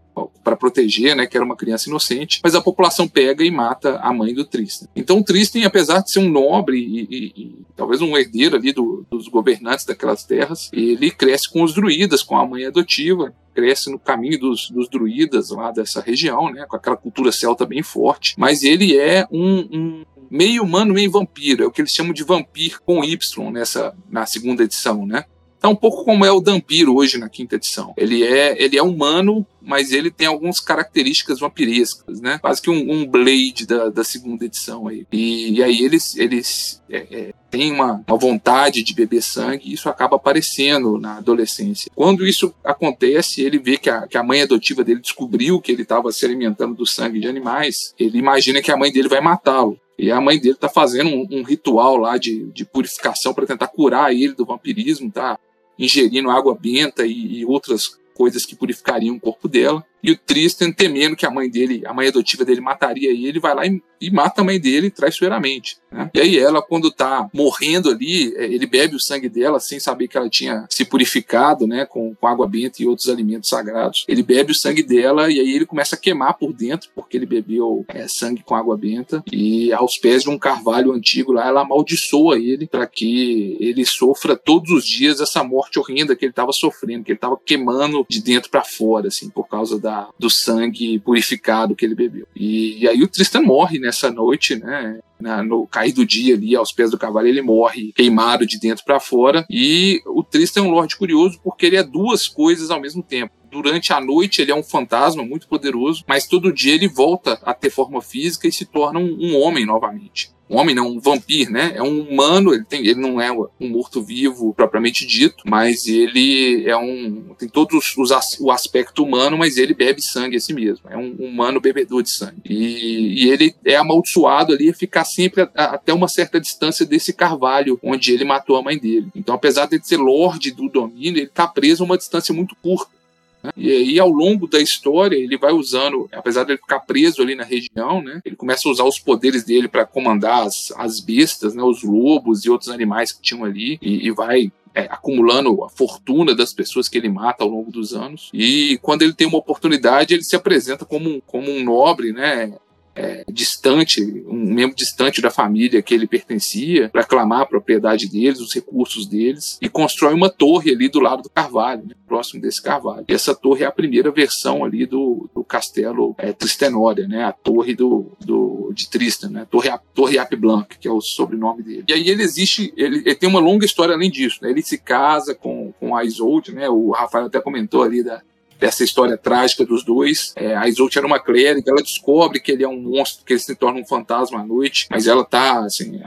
[0.44, 4.14] para proteger, né, que era uma criança inocente, mas a população pega e mata a
[4.14, 4.88] mãe do Tristan.
[4.96, 9.06] Então Tristan, apesar de ser um nobre e, e, e talvez um herdeiro ali do,
[9.10, 14.00] dos governantes daquelas terras, ele cresce com os druidas, com a mãe adotiva, cresce no
[14.00, 18.64] caminho dos, dos druidas lá dessa região, né, com aquela cultura celta bem forte, mas
[18.64, 22.80] ele é um, um meio humano, meio vampiro, é o que eles chamam de vampiro
[22.86, 25.26] com Y nessa na segunda edição, né?
[25.60, 27.94] Tá um pouco como é o Dampiro hoje na quinta edição.
[27.98, 32.40] Ele é, ele é humano, mas ele tem algumas características vampirescas, né?
[32.40, 35.06] Quase que um, um Blade da, da segunda edição aí.
[35.12, 39.74] E, e aí eles, eles é, é, têm uma, uma vontade de beber sangue e
[39.74, 41.92] isso acaba aparecendo na adolescência.
[41.94, 45.82] Quando isso acontece, ele vê que a, que a mãe adotiva dele descobriu que ele
[45.82, 49.78] estava se alimentando do sangue de animais, ele imagina que a mãe dele vai matá-lo.
[49.98, 53.68] E a mãe dele tá fazendo um, um ritual lá de, de purificação para tentar
[53.68, 55.38] curar ele do vampirismo, tá
[55.80, 59.84] ingerindo água benta e, e outras coisas que purificariam o corpo dela.
[60.04, 63.54] E o Tristan, temendo que a mãe dele, a mãe adotiva dele, mataria ele, vai
[63.54, 65.78] lá e, e mata a mãe dele traiçoeiramente.
[65.92, 66.10] Né?
[66.14, 70.08] E aí ela, quando tá morrendo ali, é, ele bebe o sangue dela sem saber
[70.08, 74.06] que ela tinha se purificado né, com, com água benta e outros alimentos sagrados.
[74.08, 77.26] Ele bebe o sangue dela e aí ele começa a queimar por dentro, porque ele
[77.26, 79.24] bebeu é, sangue com água benta.
[79.32, 84.36] E aos pés de um carvalho antigo lá, ela amaldiçoa ele para que ele sofra
[84.36, 88.22] todos os dias essa morte horrenda que ele estava sofrendo, que ele estava queimando de
[88.22, 92.28] dentro para fora, assim, por causa da da, do sangue purificado que ele bebeu.
[92.36, 95.00] E, e aí o Tristan morre nessa noite, né?
[95.20, 98.86] Na, no cair do dia ali aos pés do cavalo, ele morre queimado de dentro
[98.86, 99.46] para fora.
[99.50, 103.34] E o Tristan é um Lorde curioso porque ele é duas coisas ao mesmo tempo
[103.50, 107.54] durante a noite ele é um fantasma muito poderoso, mas todo dia ele volta a
[107.54, 111.52] ter forma física e se torna um, um homem novamente um homem não, um vampiro,
[111.52, 111.74] né?
[111.76, 116.76] É um humano, ele, tem, ele não é um morto-vivo propriamente dito, mas ele é
[116.76, 117.36] um.
[117.38, 120.90] tem todos os, o aspecto humano, mas ele bebe sangue a si mesmo.
[120.90, 122.42] É um humano bebedor de sangue.
[122.44, 126.84] E, e ele é amaldiçoado ali a ficar sempre a, a, até uma certa distância
[126.84, 129.08] desse carvalho onde ele matou a mãe dele.
[129.16, 132.99] Então, apesar de ser lorde do domínio, ele está preso a uma distância muito curta
[133.44, 133.52] né?
[133.56, 137.36] E aí, ao longo da história, ele vai usando, apesar de ele ficar preso ali
[137.36, 138.22] na região, né?
[138.26, 141.64] Ele começa a usar os poderes dele para comandar as, as bestas, né?
[141.64, 146.36] Os lobos e outros animais que tinham ali, e, e vai é, acumulando a fortuna
[146.36, 148.30] das pessoas que ele mata ao longo dos anos.
[148.34, 152.54] E quando ele tem uma oportunidade, ele se apresenta como, como um nobre, né?
[153.00, 158.42] É, distante, um membro distante da família que ele pertencia, para clamar a propriedade deles,
[158.42, 162.62] os recursos deles, e constrói uma torre ali do lado do carvalho, né, próximo desse
[162.62, 163.06] carvalho.
[163.08, 167.32] E essa torre é a primeira versão ali do, do castelo é, Tristenória, né, a
[167.32, 171.86] torre do, do, de Tristan, né, torre, torre Ap Blanc, que é o sobrenome dele.
[171.88, 174.78] E aí ele existe, ele, ele tem uma longa história além disso, né, ele se
[174.78, 178.22] casa com, com a Isolde, né, o Rafael até comentou ali da,
[178.60, 180.34] dessa história trágica dos dois.
[180.36, 183.40] É, a Isolde era uma clériga, ela descobre que ele é um monstro, que ele
[183.40, 186.02] se torna um fantasma à noite, mas ela tá, assim,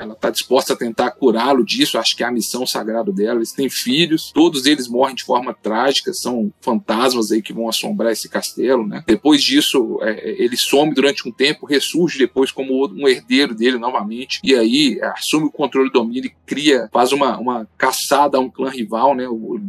[0.00, 3.38] ela está disposta a tentar curá-lo disso, acho que é a missão sagrada dela.
[3.38, 8.10] Eles têm filhos, todos eles morrem de forma trágica, são fantasmas aí que vão assombrar
[8.10, 9.04] esse castelo, né?
[9.06, 14.40] Depois disso, é, ele some durante um tempo, ressurge depois como um herdeiro dele novamente,
[14.42, 18.50] e aí assume o controle do domínio e cria, faz uma, uma caçada a um
[18.50, 19.26] clã rival, né?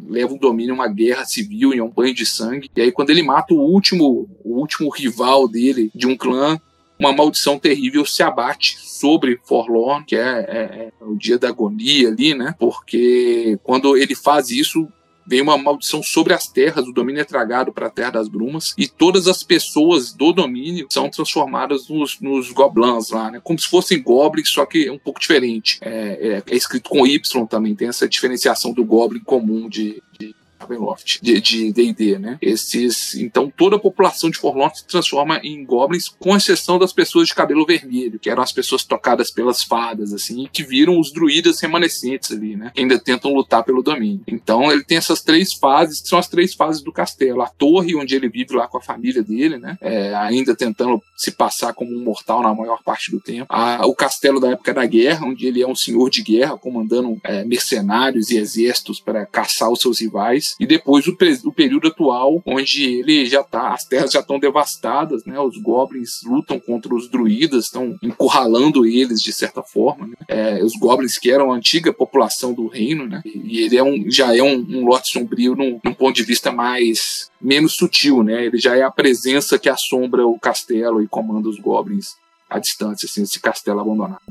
[0.08, 2.70] Leva o domínio a uma guerra civil e a um banho de sangue.
[2.74, 6.58] E aí, quando ele mata o último, o último rival dele de um clã,
[7.02, 12.10] uma maldição terrível se abate sobre Forlorn, que é, é, é, o dia da agonia
[12.10, 12.54] ali, né?
[12.60, 14.88] Porque quando ele faz isso,
[15.26, 18.76] vem uma maldição sobre as terras, o domínio é tragado para a Terra das Brumas,
[18.78, 23.42] e todas as pessoas do domínio são transformadas nos, nos goblins lá, né?
[23.44, 25.80] Como se fossem goblins, só que é um pouco diferente.
[25.82, 30.36] É, é, é escrito com Y também, tem essa diferenciação do goblin comum de, de
[30.62, 32.38] Ravenloft, de D&D, né?
[32.42, 37.28] Esses, então toda a população de Forlorn se transforma em goblins, com exceção das pessoas
[37.28, 41.60] de cabelo vermelho, que eram as pessoas tocadas pelas fadas, assim, que viram os druidas
[41.60, 42.72] remanescentes ali, né?
[42.74, 44.22] Que ainda tentam lutar pelo domínio.
[44.28, 47.42] Então ele tem essas três fases, que são as três fases do castelo.
[47.42, 49.78] A torre, onde ele vive lá com a família dele, né?
[49.82, 53.46] É, ainda tentando se passar como um mortal na maior parte do tempo.
[53.50, 57.20] A, o castelo da época da guerra, onde ele é um senhor de guerra, comandando
[57.24, 62.42] é, mercenários e exércitos para caçar os seus rivais e depois o, o período atual,
[62.46, 65.40] onde ele já tá, as terras já estão devastadas, né?
[65.40, 70.08] Os goblins lutam contra os druidas, estão encurralando eles de certa forma.
[70.08, 70.16] Né?
[70.28, 73.22] É, os goblins que eram a antiga população do reino, né?
[73.26, 76.52] E ele é um, já é um, um lote sombrio num, num ponto de vista
[76.52, 78.46] mais menos sutil, né?
[78.46, 82.16] Ele já é a presença que assombra o castelo e comanda os goblins
[82.50, 84.22] à distância, assim, esse castelo abandonado.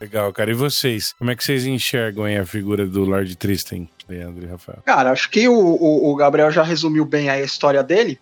[0.00, 0.50] Legal, cara.
[0.50, 1.12] E vocês?
[1.12, 4.78] Como é que vocês enxergam a figura do Lord Tristan, Leandro e Rafael?
[4.84, 8.18] Cara, acho que o, o, o Gabriel já resumiu bem a história dele.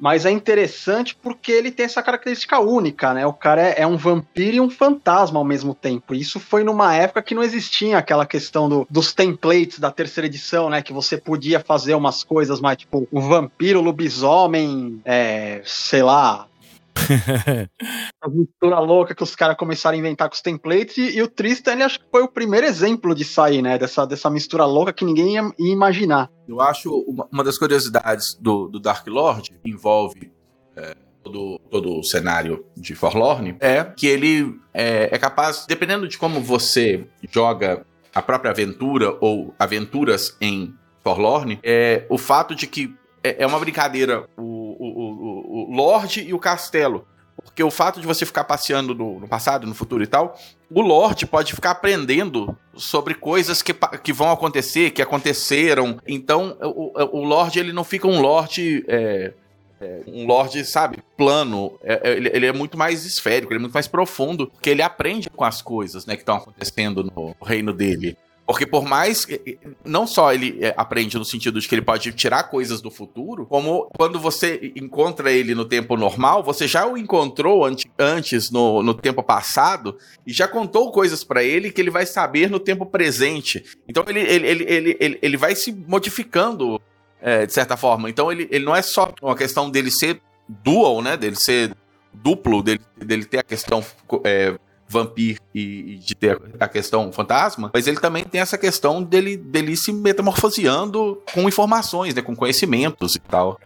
[0.00, 3.26] Mas é interessante porque ele tem essa característica única, né?
[3.26, 6.14] O cara é, é, um vampiro e um fantasma ao mesmo tempo.
[6.14, 10.70] Isso foi numa época que não existia aquela questão do, dos templates da terceira edição,
[10.70, 10.80] né?
[10.80, 16.46] Que você podia fazer umas coisas mais tipo o vampiro, lobisomem, é, sei lá,
[18.22, 21.28] a mistura louca que os caras começaram a inventar com os templates, e, e o
[21.28, 23.78] Tristan, ele acho que foi o primeiro exemplo de sair, né?
[23.78, 26.30] Dessa, dessa mistura louca que ninguém ia, ia imaginar.
[26.48, 30.32] Eu acho uma, uma, das curiosidades do, do Dark Lord, que envolve
[30.76, 36.18] é, todo, todo o cenário de Forlorn, é que ele é, é capaz, dependendo de
[36.18, 42.94] como você joga a própria aventura ou aventuras em Forlorn, é o fato de que
[43.22, 44.59] é, é uma brincadeira o,
[45.70, 47.06] Lorde e o Castelo.
[47.42, 50.38] Porque o fato de você ficar passeando no, no, passado, no futuro e tal,
[50.70, 55.98] o Lorde pode ficar aprendendo sobre coisas que, que vão acontecer, que aconteceram.
[56.06, 58.84] Então, o, o Lorde, ele não fica um Lorde.
[58.88, 59.32] É,
[59.80, 61.78] é, um Lorde, sabe, plano.
[61.82, 64.82] É, é, ele, ele, é muito mais esférico, ele é muito mais profundo, porque ele
[64.82, 68.16] aprende com as coisas né, que estão acontecendo no reino dele.
[68.50, 69.26] Porque por mais.
[69.84, 73.46] Não só ele é, aprende no sentido de que ele pode tirar coisas do futuro,
[73.46, 77.64] como quando você encontra ele no tempo normal, você já o encontrou
[77.96, 82.50] antes no, no tempo passado e já contou coisas para ele que ele vai saber
[82.50, 83.64] no tempo presente.
[83.88, 86.80] Então ele, ele, ele, ele, ele, ele vai se modificando
[87.22, 88.10] é, de certa forma.
[88.10, 91.16] Então ele, ele não é só uma questão dele ser dual, né?
[91.16, 91.72] Dele ser
[92.12, 93.84] duplo, dele, dele ter a questão
[94.24, 94.58] é,
[94.90, 99.36] vampir e, e, de ter a questão fantasma, mas ele também tem essa questão dele,
[99.36, 103.60] dele se metamorfoseando com informações, né, com conhecimentos e tal.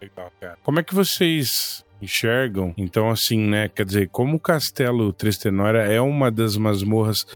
[0.00, 0.56] Legal, cara.
[0.62, 2.72] Como é que vocês enxergam?
[2.78, 7.26] Então, assim, né, quer dizer, como o Castelo Tristenora é uma das masmorras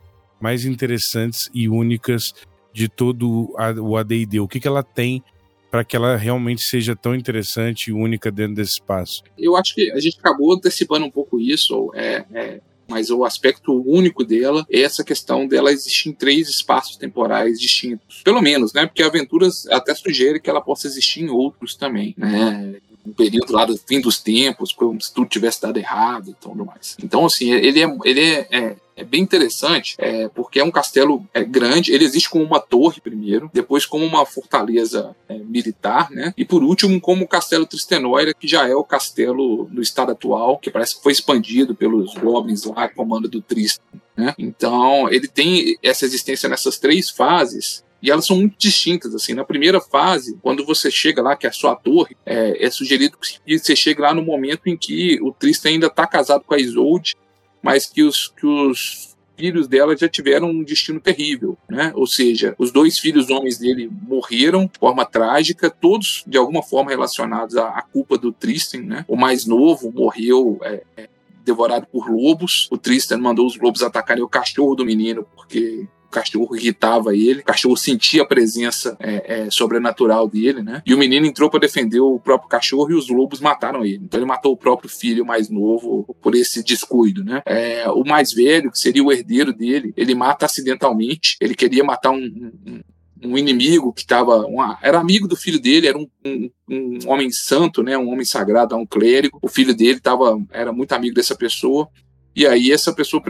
[0.40, 2.33] mais interessantes e únicas
[2.72, 5.22] de todo o AD&D, o que, que ela tem
[5.68, 9.22] para que ela realmente seja tão interessante e única dentro desse espaço?
[9.37, 11.90] Eu acho que a gente acabou antecipando um pouco isso.
[11.94, 12.61] É, é,
[12.92, 18.20] mas o aspecto único dela é essa questão dela existir em três espaços temporais distintos.
[18.22, 18.87] Pelo menos, né?
[18.87, 22.76] Porque Aventuras até sugere que ela possa existir em outros também, né?
[23.04, 26.64] Um período lá do fim dos tempos, como se tudo tivesse dado errado e tudo
[26.64, 26.96] mais.
[27.02, 31.26] Então, assim, ele é, ele é, é, é bem interessante, é, porque é um castelo
[31.34, 36.32] é, grande, ele existe como uma torre primeiro, depois como uma fortaleza é, militar, né?
[36.36, 40.58] E por último, como o castelo Tristenoira, que já é o castelo no estado atual,
[40.58, 43.82] que parece que foi expandido pelos goblins lá, comando do Tristan.
[44.16, 44.34] Né?
[44.38, 49.32] Então, ele tem essa existência nessas três fases e elas são muito distintas, assim.
[49.32, 53.16] Na primeira fase, quando você chega lá, que é a sua torre, é, é sugerido
[53.16, 56.58] que você chegue lá no momento em que o Tristan ainda está casado com a
[56.58, 57.14] Isolde,
[57.62, 61.92] mas que os, que os filhos dela já tiveram um destino terrível, né?
[61.94, 66.90] Ou seja, os dois filhos homens dele morreram de forma trágica, todos de alguma forma
[66.90, 69.04] relacionados à, à culpa do Tristan, né?
[69.06, 71.08] O mais novo morreu é, é,
[71.44, 72.68] devorado por lobos.
[72.70, 77.44] O Tristan mandou os lobos atacarem o cachorro do menino porque cachorro irritava ele, o
[77.44, 80.83] cachorro sentia a presença é, é, sobrenatural dele, né?
[80.87, 84.05] E o menino entrou para defender o próprio cachorro e os lobos mataram ele.
[84.05, 87.42] Então ele matou o próprio filho mais novo por esse descuido, né?
[87.46, 91.37] É, o mais velho, que seria o herdeiro dele, ele mata acidentalmente.
[91.40, 92.81] Ele queria matar um, um
[93.25, 94.44] um inimigo que estava.
[94.83, 98.77] Era amigo do filho dele, era um, um, um, homem santo, né, um homem sagrado,
[98.77, 99.38] um clérigo.
[99.40, 101.88] O filho dele tava, era muito amigo dessa pessoa.
[102.34, 103.22] E aí essa pessoa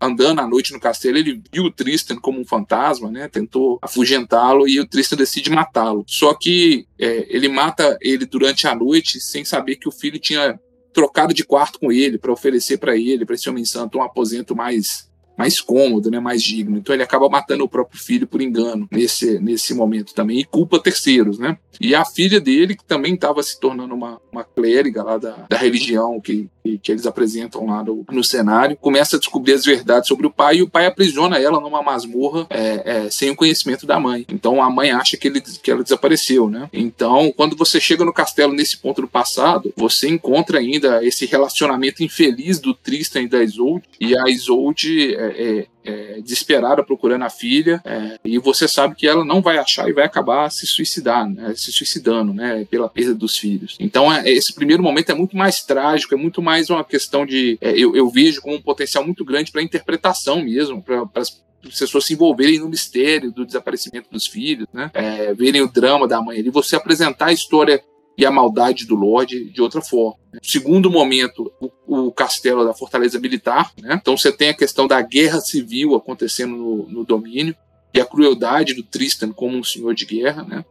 [0.00, 3.28] andando à noite no castelo, ele viu o Tristan como um fantasma, né?
[3.28, 6.04] Tentou afugentá-lo e o Tristan decide matá-lo.
[6.06, 10.58] Só que é, ele mata ele durante a noite sem saber que o filho tinha
[10.92, 14.54] trocado de quarto com ele para oferecer para ele, para esse homem santo, um aposento
[14.54, 16.78] mais mais cômodo, né, mais digno.
[16.78, 20.78] Então ele acaba matando o próprio filho por engano nesse, nesse momento também e culpa
[20.78, 21.58] terceiros, né?
[21.80, 25.56] E a filha dele, que também estava se tornando uma, uma clériga lá da, da
[25.56, 26.48] religião que,
[26.82, 30.56] que, eles apresentam lá no, no, cenário, começa a descobrir as verdades sobre o pai
[30.56, 34.24] e o pai aprisiona ela numa masmorra é, é, sem o conhecimento da mãe.
[34.30, 36.70] Então a mãe acha que, ele, que ela desapareceu, né?
[36.72, 42.02] Então quando você chega no castelo nesse ponto do passado, você encontra ainda esse relacionamento
[42.02, 47.80] infeliz do Tristan e da Isolde e a Isolde é, é, desesperada procurando a filha,
[47.84, 51.52] é, e você sabe que ela não vai achar e vai acabar se suicidar, né,
[51.56, 53.76] se suicidando, né, pela perda dos filhos.
[53.78, 57.58] Então, é, esse primeiro momento é muito mais trágico, é muito mais uma questão de.
[57.60, 61.42] É, eu, eu, vejo como um potencial muito grande para interpretação mesmo, para as
[61.78, 64.90] pessoas se envolverem no mistério do desaparecimento dos filhos, né?
[64.92, 67.82] É, verem o drama da mãe ali, você apresentar a história
[68.16, 70.16] e a maldade do Lorde de outra forma.
[70.42, 73.72] Segundo momento, o, o castelo da fortaleza militar.
[73.80, 73.98] Né?
[74.00, 77.54] Então você tem a questão da guerra civil acontecendo no, no, domínio
[77.92, 80.42] e a crueldade do Tristan como um senhor de guerra.
[80.44, 80.64] Né?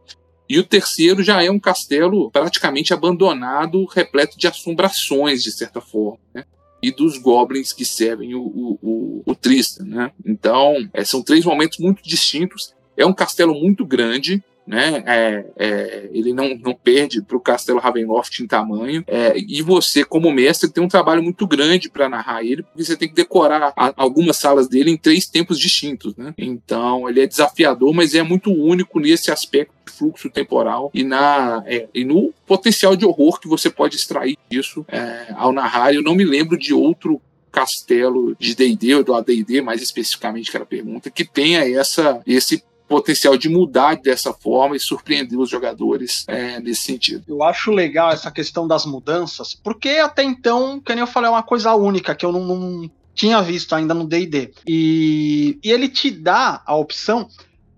[0.48, 6.18] E o terceiro já é um castelo praticamente abandonado, repleto de assombrações, de certa forma.
[6.34, 6.44] Né?
[6.84, 10.12] e dos goblins que servem o, o, o, o Tristan, né?
[10.22, 12.74] Então, é, são três momentos muito distintos.
[12.94, 15.02] É um castelo muito grande, né?
[15.06, 19.04] É, é, ele não, não perde para o Castelo Ravenloft em tamanho.
[19.06, 22.96] É, e você, como mestre, tem um trabalho muito grande para narrar ele, porque você
[22.96, 26.34] tem que decorar a, algumas salas dele em três tempos distintos, né?
[26.38, 31.62] Então ele é desafiador, mas é muito único nesse aspecto de fluxo temporal e, na,
[31.66, 35.92] é, e no potencial de horror que você pode extrair disso é, ao narrar.
[35.92, 37.20] Eu não me lembro de outro
[37.52, 42.20] castelo de D&D ou do AD&D, mais especificamente que era a pergunta, que tenha essa
[42.26, 42.64] esse
[42.94, 47.24] potencial de mudar dessa forma e surpreender os jogadores é, nesse sentido.
[47.26, 51.42] Eu acho legal essa questão das mudanças, porque até então, nem eu falei, é uma
[51.42, 54.52] coisa única que eu não, não tinha visto ainda no D&D.
[54.64, 57.28] E, e ele te dá a opção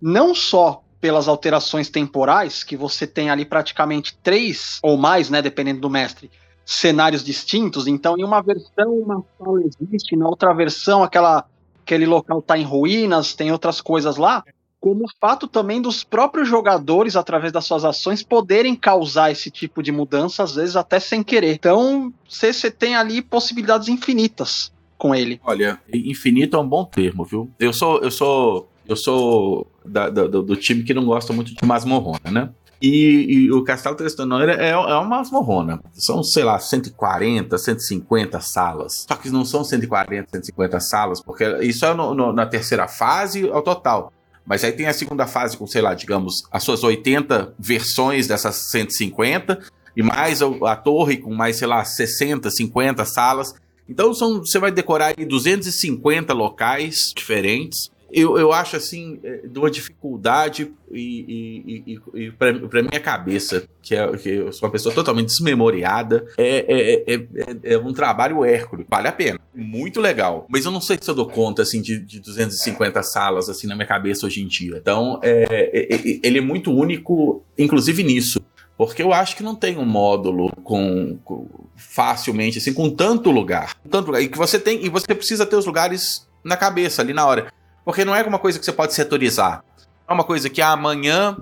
[0.03, 5.81] não só pelas alterações temporais, que você tem ali praticamente três ou mais, né, dependendo
[5.81, 6.31] do mestre,
[6.63, 7.87] cenários distintos.
[7.87, 11.47] Então, em uma versão, uma sala existe, na outra versão, aquela,
[11.83, 14.45] aquele local está em ruínas, tem outras coisas lá
[14.87, 19.83] como o fato também dos próprios jogadores, através das suas ações, poderem causar esse tipo
[19.83, 21.55] de mudança, às vezes até sem querer.
[21.55, 25.41] Então, você tem ali possibilidades infinitas com ele.
[25.43, 27.51] Olha, infinito é um bom termo, viu?
[27.59, 31.53] Eu sou, eu sou, eu sou da, da, do, do, time que não gosta muito
[31.53, 32.51] de masmorrona, né?
[32.81, 35.81] E, e o Castelo Testanoira é, é uma masmorrona.
[35.95, 39.05] São, sei lá, 140, 150 salas.
[39.09, 43.51] Só que não são 140, 150 salas, porque isso é no, no, na terceira fase
[43.51, 44.13] ao total.
[44.47, 48.71] Mas aí tem a segunda fase com, sei lá, digamos, as suas 80 versões dessas
[48.71, 49.61] 150,
[49.97, 53.55] e mais a, torre com mais, sei lá, 60, 50 salas.
[53.89, 59.59] Então são, você vai decorar aí 250 locais diferentes eu, eu acho assim, é, de
[59.59, 64.73] uma dificuldade e, e, e, e para minha cabeça, que, é, que eu sou uma
[64.73, 67.27] pessoa totalmente desmemoriada, é, é, é,
[67.75, 68.87] é, um trabalho hércules.
[68.89, 69.41] Vale a pena.
[69.55, 70.47] Muito legal.
[70.49, 73.75] Mas eu não sei se eu dou conta assim, de, de 250 salas assim na
[73.75, 74.77] minha cabeça hoje em dia.
[74.77, 78.41] Então, ele é muito único, inclusive nisso.
[78.77, 83.75] Porque eu acho que não tem um módulo com, com, facilmente, assim, com tanto lugar.
[83.91, 84.21] Tanto lugar.
[84.21, 84.85] E que você tem.
[84.85, 87.51] E você precisa ter os lugares na cabeça, ali na hora.
[87.87, 89.63] Porque não é uma coisa que você pode setorizar.
[90.09, 91.37] É uma coisa que ah, amanhã,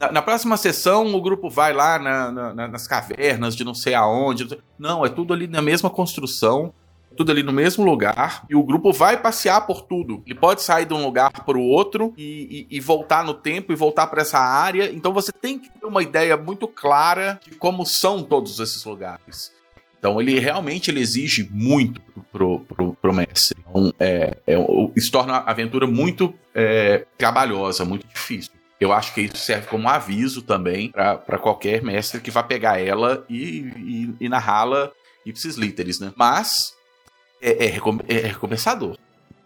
[0.00, 3.92] na, na, próxima sessão, o grupo vai lá na, na, nas cavernas de não sei
[3.92, 4.58] aonde.
[4.78, 6.72] Não, é tudo ali na mesma construção,
[7.14, 10.22] tudo ali no mesmo lugar, e o grupo vai passear por tudo.
[10.24, 13.70] Ele pode sair de um lugar para o outro e, e, e, voltar no tempo
[13.70, 14.90] e voltar para essa área.
[14.90, 19.52] Então você tem que ter uma ideia muito clara de como são todos esses lugares.
[20.00, 22.00] Então ele realmente ele exige muito
[22.32, 23.56] pro, pro, pro mestre.
[23.60, 24.56] Então, é, é,
[24.96, 28.50] isso torna a aventura muito é, trabalhosa, muito difícil.
[28.80, 33.26] Eu acho que isso serve como aviso também para qualquer mestre que vá pegar ela
[33.28, 34.90] e, e, e narrá-la
[35.26, 36.10] ipsis literis, né?
[36.16, 36.74] Mas
[37.42, 38.96] é, é, é recompensador.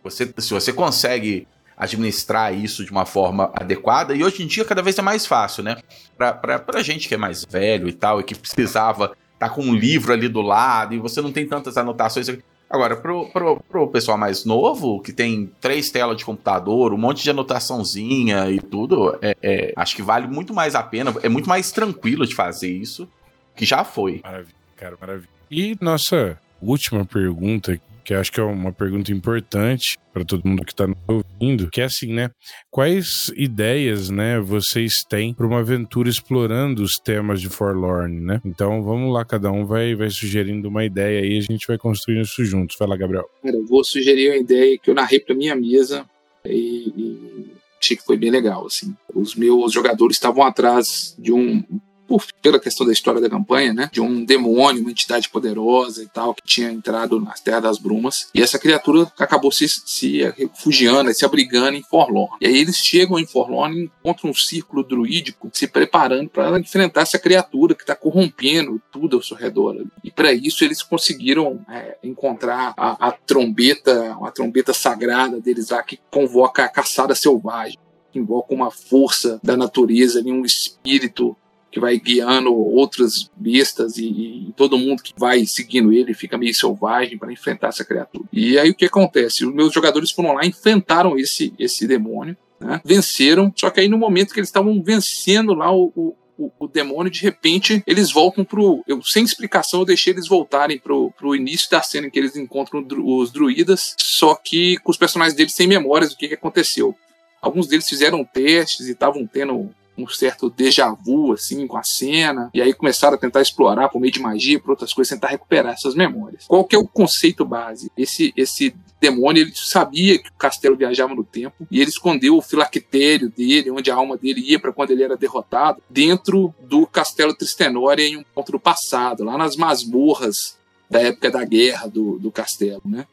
[0.04, 4.82] Você, se você consegue administrar isso de uma forma adequada, e hoje em dia cada
[4.82, 5.78] vez é mais fácil, né?
[6.16, 9.74] Pra, pra gente que é mais velho e tal, e que precisava tá com um
[9.74, 12.28] livro ali do lado e você não tem tantas anotações.
[12.68, 17.22] Agora, pro, pro, pro pessoal mais novo, que tem três telas de computador, um monte
[17.22, 21.48] de anotaçãozinha e tudo, é, é, acho que vale muito mais a pena, é muito
[21.48, 23.08] mais tranquilo de fazer isso,
[23.54, 24.20] que já foi.
[24.24, 25.28] Maravilha, cara, maravilha.
[25.50, 30.72] E nossa última pergunta que acho que é uma pergunta importante para todo mundo que
[30.72, 32.30] está ouvindo, que é assim, né?
[32.70, 38.40] Quais ideias, né, vocês têm para uma aventura explorando os temas de Forlorn, né?
[38.44, 42.22] Então, vamos lá, cada um vai, vai sugerindo uma ideia e a gente vai construindo
[42.22, 42.76] isso juntos.
[42.78, 43.28] Vai lá, Gabriel.
[43.42, 46.04] Cara, eu vou sugerir uma ideia que eu narrei para minha mesa
[46.44, 48.94] e, e achei que foi bem legal, assim.
[49.14, 51.62] Os meus jogadores estavam atrás de um
[52.06, 53.90] por, pela questão da história da campanha, né?
[53.92, 58.28] De um demônio, uma entidade poderosa e tal, que tinha entrado nas Terras das Brumas.
[58.34, 62.36] E essa criatura acabou se, se refugiando, se abrigando em Forlorn.
[62.40, 67.02] E aí eles chegam em Forlorn e encontram um círculo druídico se preparando para enfrentar
[67.02, 69.84] essa criatura que está corrompendo tudo ao seu redor.
[70.02, 75.82] E para isso eles conseguiram é, encontrar a, a trombeta, uma trombeta sagrada deles lá
[75.82, 77.78] que convoca a caçada selvagem
[78.14, 81.36] que invoca uma força da natureza, um espírito
[81.74, 86.54] que vai guiando outras bestas e, e, todo mundo que vai seguindo ele fica meio
[86.54, 88.24] selvagem para enfrentar essa criatura.
[88.32, 89.44] E aí o que acontece?
[89.44, 92.80] Os meus jogadores foram lá, enfrentaram esse, esse demônio, né?
[92.84, 96.66] venceram, só que aí no momento que eles estavam vencendo lá o, o o, o,
[96.66, 98.82] demônio, de repente eles voltam pro.
[98.88, 102.34] Eu, sem explicação, eu deixei eles voltarem pro, pro início da cena em que eles
[102.34, 106.92] encontram os druidas, só que com os personagens deles sem memórias do que, que aconteceu.
[107.40, 112.50] Alguns deles fizeram testes e estavam tendo um certo déjà vu, assim, com a cena,
[112.52, 115.72] e aí começaram a tentar explorar por meio de magia, por outras coisas, tentar recuperar
[115.72, 116.44] essas memórias.
[116.46, 117.90] Qual que é o conceito base?
[117.96, 122.42] Esse, esse demônio, ele sabia que o castelo viajava no tempo, e ele escondeu o
[122.42, 127.34] filactério dele, onde a alma dele ia para quando ele era derrotado, dentro do castelo
[127.34, 130.56] Tristenória em um ponto do passado, lá nas masmorras
[130.90, 133.06] da época da guerra do, do castelo, né?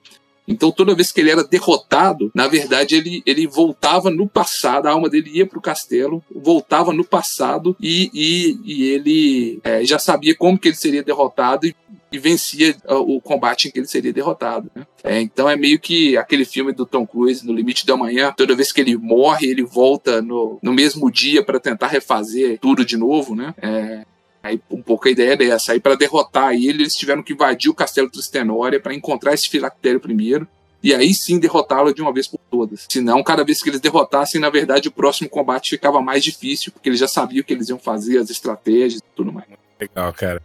[0.51, 4.91] Então, toda vez que ele era derrotado, na verdade, ele, ele voltava no passado, a
[4.91, 9.97] alma dele ia para o castelo, voltava no passado e, e, e ele é, já
[9.97, 11.75] sabia como que ele seria derrotado e,
[12.11, 14.69] e vencia o combate em que ele seria derrotado.
[14.75, 14.85] Né?
[15.03, 18.55] É, então é meio que aquele filme do Tom Cruise, No Limite da Manhã, toda
[18.55, 22.97] vez que ele morre, ele volta no, no mesmo dia para tentar refazer tudo de
[22.97, 23.35] novo.
[23.35, 23.53] Né?
[23.61, 24.05] É,
[24.43, 25.73] Aí um pouco a ideia é dessa.
[25.73, 29.99] Aí para derrotar ele, eles tiveram que invadir o castelo Tristenória para encontrar esse filactério
[29.99, 30.47] primeiro.
[30.83, 32.87] E aí sim derrotá-lo de uma vez por todas.
[32.89, 36.89] Senão, cada vez que eles derrotassem, na verdade, o próximo combate ficava mais difícil, porque
[36.89, 39.47] eles já sabiam o que eles iam fazer, as estratégias e tudo mais.
[39.79, 40.41] Legal, cara.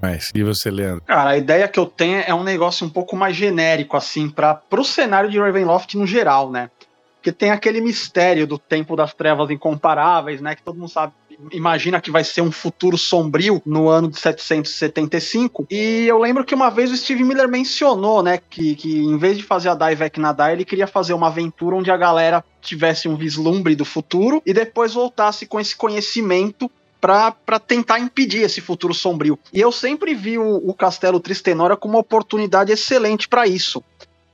[0.00, 0.30] Mais.
[0.34, 1.02] E você, Leandro?
[1.04, 4.62] Cara, a ideia que eu tenho é um negócio um pouco mais genérico, assim, para
[4.70, 6.70] o cenário de Ravenloft no geral, né?
[7.16, 10.54] Porque tem aquele mistério do tempo das trevas incomparáveis, né?
[10.54, 11.12] Que todo mundo sabe
[11.52, 15.66] imagina que vai ser um futuro sombrio no ano de 775.
[15.70, 19.36] E eu lembro que uma vez o Steve Miller mencionou, né, que, que em vez
[19.36, 23.16] de fazer a Divek nadar, ele queria fazer uma aventura onde a galera tivesse um
[23.16, 26.70] vislumbre do futuro e depois voltasse com esse conhecimento
[27.00, 29.38] para tentar impedir esse futuro sombrio.
[29.52, 33.82] E eu sempre vi o, o Castelo Tristenora como uma oportunidade excelente para isso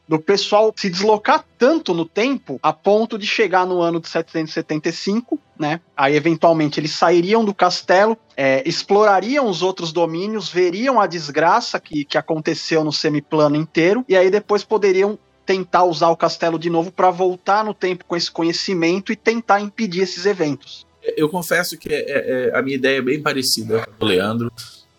[0.09, 5.38] do pessoal se deslocar tanto no tempo a ponto de chegar no ano de 775,
[5.59, 5.80] né?
[5.96, 12.05] Aí eventualmente eles sairiam do castelo, é, explorariam os outros domínios, veriam a desgraça que,
[12.05, 16.92] que aconteceu no semiplano inteiro e aí depois poderiam tentar usar o castelo de novo
[16.92, 20.86] para voltar no tempo com esse conhecimento e tentar impedir esses eventos.
[21.16, 24.53] Eu confesso que é, é, é a minha ideia é bem parecida com o Leandro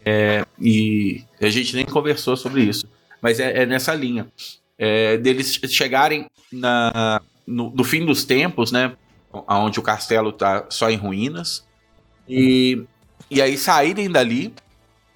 [0.06, 2.86] é, e a gente nem conversou sobre isso,
[3.22, 4.28] mas é, é nessa linha
[4.78, 8.96] é, deles chegarem na, no, no, fim dos tempos, né?
[9.32, 11.66] Onde o castelo tá só em ruínas.
[12.28, 12.84] E,
[13.30, 14.54] e aí saírem dali,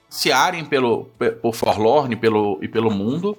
[0.09, 1.05] searem pelo,
[1.41, 3.37] por Forlorn pelo, e pelo mundo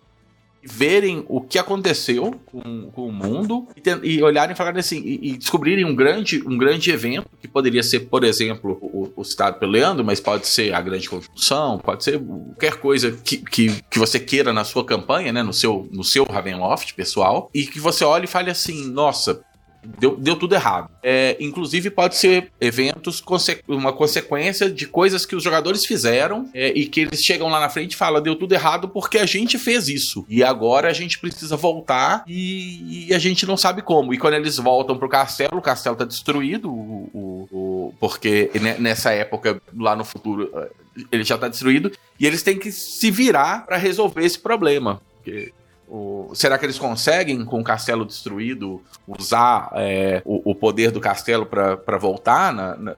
[0.63, 5.31] verem o que aconteceu com, com o mundo e, e, olharem e falarem assim, e,
[5.31, 9.59] e, descobrirem um grande, um grande evento, que poderia ser, por exemplo, o, o citado
[9.59, 13.99] pelo Leandro, mas pode ser a grande construção, pode ser qualquer coisa que, que, que
[13.99, 18.05] você queira na sua campanha, né, no seu, no seu Ravenloft pessoal, e que você
[18.05, 19.41] olhe e fale assim, nossa,
[19.85, 20.91] Deu, deu tudo errado.
[21.03, 23.23] É, inclusive, pode ser eventos,
[23.67, 27.69] uma consequência de coisas que os jogadores fizeram é, e que eles chegam lá na
[27.69, 30.27] frente e falam: deu tudo errado porque a gente fez isso.
[30.29, 34.13] E agora a gente precisa voltar e, e a gente não sabe como.
[34.13, 39.13] E quando eles voltam pro castelo, o castelo tá destruído, o, o, o, porque nessa
[39.13, 40.51] época, lá no futuro,
[41.11, 41.93] ele já tá destruído.
[42.19, 45.01] E eles têm que se virar para resolver esse problema.
[45.17, 45.53] Porque
[45.89, 51.01] o, será que eles conseguem, com o castelo destruído, usar é, o, o, poder do
[51.01, 52.97] castelo para voltar na, na,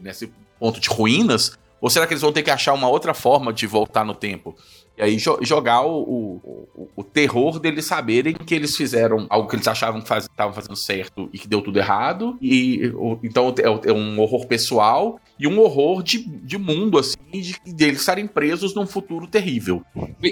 [0.00, 1.56] nesse ponto de ruínas?
[1.80, 4.56] Ou será que eles vão ter que achar uma outra forma de voltar no tempo?
[4.98, 6.40] E aí jo jogar o,
[6.74, 10.56] o, o, terror deles saberem que eles fizeram algo que eles achavam que estavam faz,
[10.56, 12.36] fazendo certo e que deu tudo errado.
[12.42, 12.92] E
[13.22, 17.84] então é, é, um horror pessoal e um horror de, de mundo, assim, de, de
[17.84, 19.84] eles estarem presos num futuro terrível.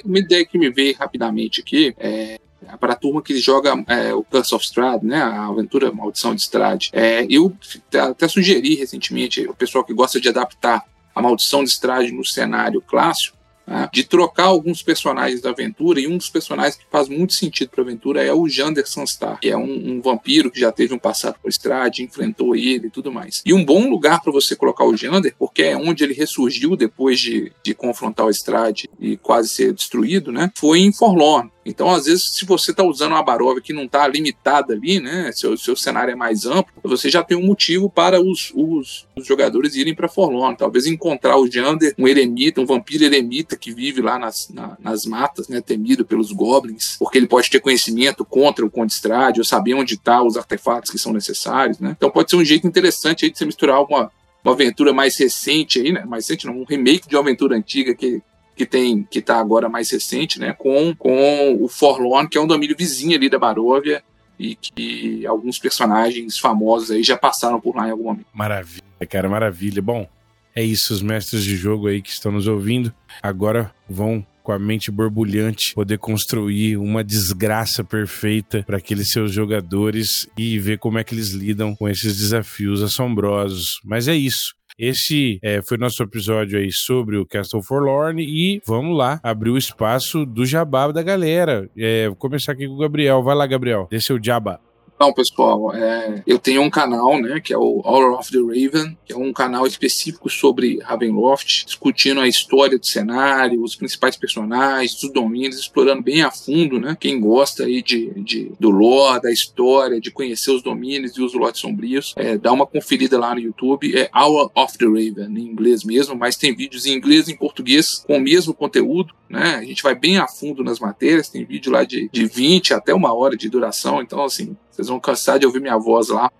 [0.04, 2.38] Uma ideia que me veio rapidamente aqui é
[2.80, 6.40] para a turma que joga é, o Curse of Strahd, né, a aventura Maldição de
[6.40, 6.90] Strahd.
[6.92, 7.56] É, eu
[7.94, 12.80] até sugeri recentemente o pessoal que gosta de adaptar a Maldição de Strahd no cenário
[12.80, 13.35] clássico
[13.66, 17.70] né, de trocar alguns personagens da aventura, e um dos personagens que faz muito sentido
[17.70, 20.94] para a aventura é o Jander Sunstar, que é um, um, vampiro que já teve
[20.94, 23.42] um passado por Strade, enfrentou ele e tudo mais.
[23.44, 27.18] E um bom lugar para você colocar o Jander, porque é onde ele ressurgiu depois
[27.18, 31.50] de, de confrontar o Strade e quase ser destruído, né, foi em Forlorn.
[31.66, 35.32] Então, às vezes, se você está usando uma Barov que não está limitada ali, né?
[35.32, 39.26] Seu, seu cenário é mais amplo, você já tem um motivo para os, os, os
[39.26, 40.56] jogadores irem para Forlorn.
[40.56, 45.04] Talvez encontrar o Jander, um eremita, um vampiro eremita que vive lá nas, na, nas
[45.04, 45.60] matas, né?
[45.60, 49.94] Temido pelos goblins, porque ele pode ter conhecimento contra o Conde Strade, ou saber onde
[49.94, 51.96] está os artefatos que são necessários, né?
[51.96, 54.10] Então pode ser um jeito interessante aí de você misturar uma,
[54.44, 56.04] uma aventura mais recente aí, né?
[56.04, 58.22] Mais recente, não, um remake de uma aventura antiga que
[58.56, 62.46] que tem que está agora mais recente, né, com, com o Forlorn, que é um
[62.46, 64.02] domínio vizinho ali da Baróvia
[64.38, 68.26] e que alguns personagens famosos aí já passaram por lá em algum momento.
[68.32, 69.80] Maravilha, cara, maravilha.
[69.80, 70.08] Bom,
[70.54, 72.92] é isso, os mestres de jogo aí que estão nos ouvindo,
[73.22, 80.28] agora vão com a mente borbulhante, poder construir uma desgraça perfeita para aqueles seus jogadores
[80.38, 83.80] e ver como é que eles lidam com esses desafios assombrosos.
[83.84, 84.54] Mas é isso.
[84.78, 89.56] Esse é, foi nosso episódio aí sobre o Castle Forlorn e vamos lá abrir o
[89.56, 91.66] espaço do jabá da galera.
[91.74, 93.22] É, vou começar aqui com o Gabriel.
[93.22, 93.88] Vai lá, Gabriel.
[93.90, 94.60] Dê seu jabá.
[94.96, 98.96] Então, pessoal, é, eu tenho um canal, né, que é o Hour of the Raven,
[99.04, 105.02] que é um canal específico sobre Ravenloft, discutindo a história do cenário, os principais personagens,
[105.02, 109.30] os domínios, explorando bem a fundo, né, quem gosta aí de, de do lore, da
[109.30, 113.40] história, de conhecer os domínios e os lotes sombrios, é, dá uma conferida lá no
[113.40, 117.32] YouTube, é Hour of the Raven, em inglês mesmo, mas tem vídeos em inglês e
[117.32, 121.28] em português com o mesmo conteúdo, né, a gente vai bem a fundo nas matérias,
[121.28, 125.00] tem vídeo lá de, de 20 até uma hora de duração, então, assim, vocês vão
[125.00, 126.30] cansar de ouvir minha voz lá,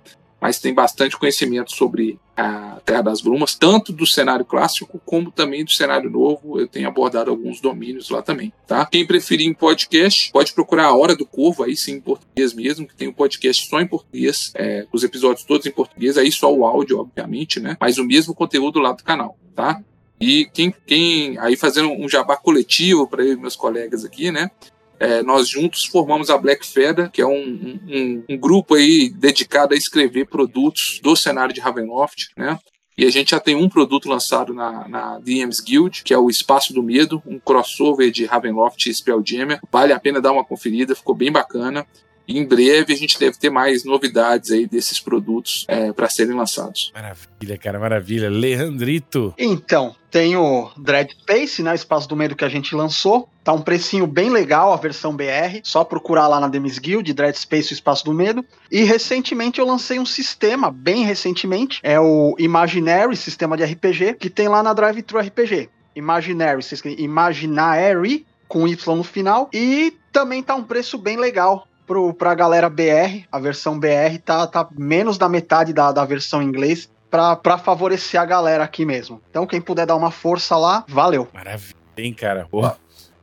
[0.41, 5.64] mas tem bastante conhecimento sobre a Terra das Brumas, tanto do cenário clássico como também
[5.64, 6.61] do cenário novo.
[6.61, 8.84] Eu tenho abordado alguns domínios lá também, tá?
[8.84, 12.87] Quem preferir em podcast, pode procurar a Hora do Corvo, aí sim em português mesmo,
[12.87, 16.55] que tem um podcast só em português, é, os episódios todos em português, aí só
[16.55, 17.76] o áudio, obviamente, né?
[17.80, 19.82] Mas o mesmo conteúdo lá do canal, tá?
[20.20, 24.51] E quem, quem aí fazendo um jabá coletivo para meus colegas aqui, né?
[24.99, 29.74] É, nós juntos formamos a Black Feather, que é um, um, um, grupo aí dedicado
[29.74, 32.59] a escrever produtos do cenário de Ravenloft, né?
[32.99, 36.30] E a gente já tem um produto lançado na, na DMs Guild, que é o
[36.30, 39.61] Espaço do Medo, um crossover de Ravenloft e Spelljammer.
[39.70, 41.86] Vale a pena dar uma conferida, ficou bem bacana.
[42.27, 46.35] E em breve a gente deve ter mais novidades aí desses produtos é, para serem
[46.35, 46.93] lançados.
[46.95, 48.29] Maravilha, cara, maravilha.
[48.29, 49.33] Leandrito.
[49.39, 51.74] Então, tem o Dread Space, né?
[51.74, 53.29] Espaço do Medo que a gente lançou.
[53.45, 55.61] Tá um precinho bem legal a versão BR.
[55.62, 58.45] Só procurar lá na Demis Guild, Dread Space, o Espaço do Medo.
[58.70, 61.81] E recentemente eu lancei um sistema, bem recentemente.
[61.83, 65.68] É o Imaginary, sistema de RPG, que tem lá na Drive Thru RPG.
[65.95, 66.62] Imaginary,
[66.99, 69.49] Imaginary, com Y no final.
[69.53, 74.47] E também tá um preço bem legal pro, pra galera BR, a versão BR tá,
[74.47, 79.20] tá menos da metade da, da versão inglês para favorecer a galera aqui mesmo.
[79.30, 81.28] Então, quem puder dar uma força lá, valeu.
[81.32, 82.47] Maravilha, hein, cara?
[82.51, 82.76] Porra.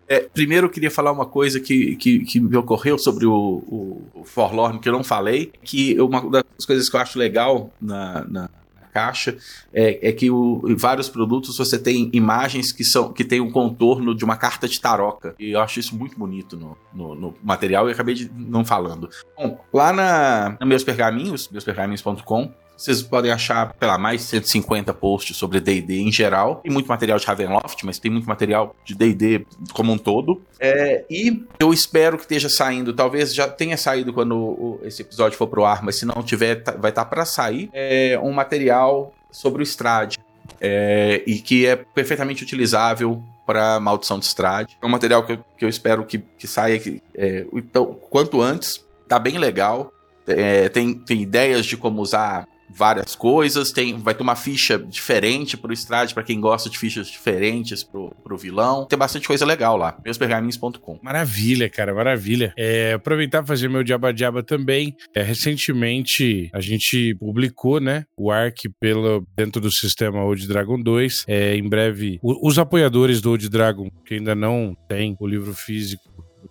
[0.07, 4.01] É, primeiro eu queria falar uma coisa que, que, que me ocorreu sobre o, o,
[4.13, 8.25] o Forlorn, que eu não falei, que uma das coisas que eu acho legal na,
[8.25, 8.49] na
[8.93, 9.37] caixa
[9.73, 14.15] é, é que o, vários produtos você tem imagens que são que tem um contorno
[14.15, 15.35] de uma carta de taroca.
[15.39, 19.09] E eu acho isso muito bonito no, no, no material e acabei de não falando.
[19.37, 25.37] Bom, lá na, na meus pergaminhos, meuspergaminhos.com, vocês podem achar, pela mais de 150 posts
[25.37, 26.57] sobre D&D em geral.
[26.57, 30.41] Tem muito material de Ravenloft, mas tem muito material de D&D como um todo.
[30.59, 35.37] É, e eu espero que esteja saindo, talvez já tenha saído quando o, esse episódio
[35.37, 38.33] for pro ar, mas se não tiver, tá, vai estar tá para sair, é, um
[38.33, 40.17] material sobre o Strade.
[40.59, 44.77] É, e que é perfeitamente utilizável para maldição de Strade.
[44.81, 46.81] É um material que eu, que eu espero que, que saia
[47.15, 48.83] é, então, quanto antes.
[49.07, 49.91] Tá bem legal.
[50.25, 53.71] É, tem, tem ideias de como usar várias coisas.
[53.71, 58.11] Tem, vai ter uma ficha diferente pro Strade, para quem gosta de fichas diferentes pro,
[58.23, 58.85] pro vilão.
[58.85, 59.97] Tem bastante coisa legal lá.
[60.03, 60.99] meuspergaminhos.com.
[61.01, 62.53] Maravilha, cara, maravilha.
[62.57, 64.95] É, aproveitar fazer meu Jabba Jabba também.
[65.15, 71.25] É, recentemente a gente publicou, né, o ARC pelo, dentro do sistema Old Dragon 2.
[71.27, 75.53] É, em breve, o, os apoiadores do Old Dragon, que ainda não tem o livro
[75.53, 76.03] físico,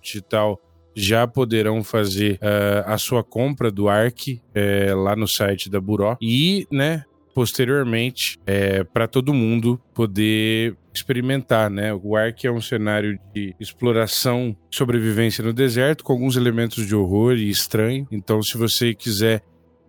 [0.02, 0.60] digital,
[0.94, 6.16] já poderão fazer uh, a sua compra do ARC é, lá no site da Buró
[6.20, 11.92] e, né, posteriormente, é, para todo mundo poder experimentar, né?
[11.94, 17.34] O Ark é um cenário de exploração, sobrevivência no deserto, com alguns elementos de horror
[17.34, 18.06] e estranho.
[18.10, 19.42] Então, se você quiser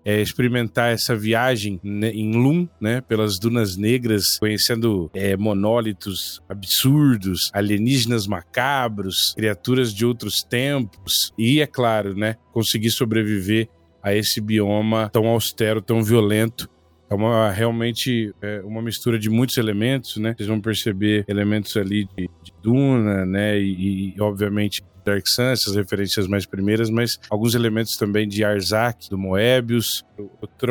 [0.05, 7.49] é, experimentar essa viagem né, em Lum, né, pelas dunas negras, conhecendo é, monólitos absurdos,
[7.53, 13.67] alienígenas macabros, criaturas de outros tempos e, é claro, né, conseguir sobreviver
[14.01, 16.69] a esse bioma tão austero, tão violento
[17.13, 20.33] é uma realmente é uma mistura de muitos elementos, né?
[20.35, 23.59] Vocês vão perceber elementos ali de, de Duna, né?
[23.59, 29.09] E, e, obviamente Dark Sun, essas referências mais primeiras, mas alguns elementos também de Arzak,
[29.09, 30.03] do Moebius.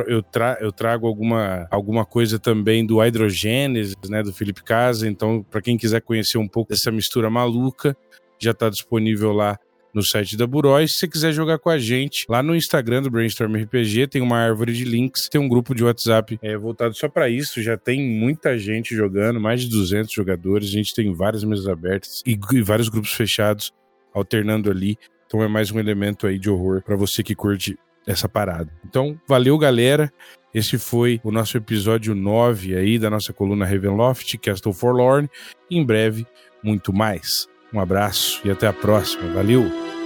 [0.07, 5.09] Eu, tra eu trago alguma, alguma coisa também do Hydrogênesis, né, do Felipe Casa.
[5.09, 7.97] Então, para quem quiser conhecer um pouco dessa mistura maluca,
[8.41, 9.59] já está disponível lá
[9.95, 10.81] no site da Buró.
[10.87, 14.39] se você quiser jogar com a gente, lá no Instagram do Brainstorm RPG tem uma
[14.39, 17.63] árvore de links, tem um grupo de WhatsApp é, voltado só para isso.
[17.63, 20.69] Já tem muita gente jogando, mais de 200 jogadores.
[20.69, 23.73] A gente tem várias mesas abertas e, e vários grupos fechados
[24.15, 24.99] alternando ali.
[25.27, 28.71] Então é mais um elemento aí de horror para você que curte essa parada.
[28.85, 30.13] Então, valeu, galera.
[30.53, 35.29] Esse foi o nosso episódio 9 aí da nossa coluna Ravenloft, Castle Forlorn.
[35.71, 36.27] Em breve,
[36.63, 37.49] muito mais.
[37.73, 39.33] Um abraço e até a próxima.
[39.33, 40.02] Valeu!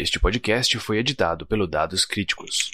[0.00, 2.70] Este podcast foi editado pelo Dados Críticos.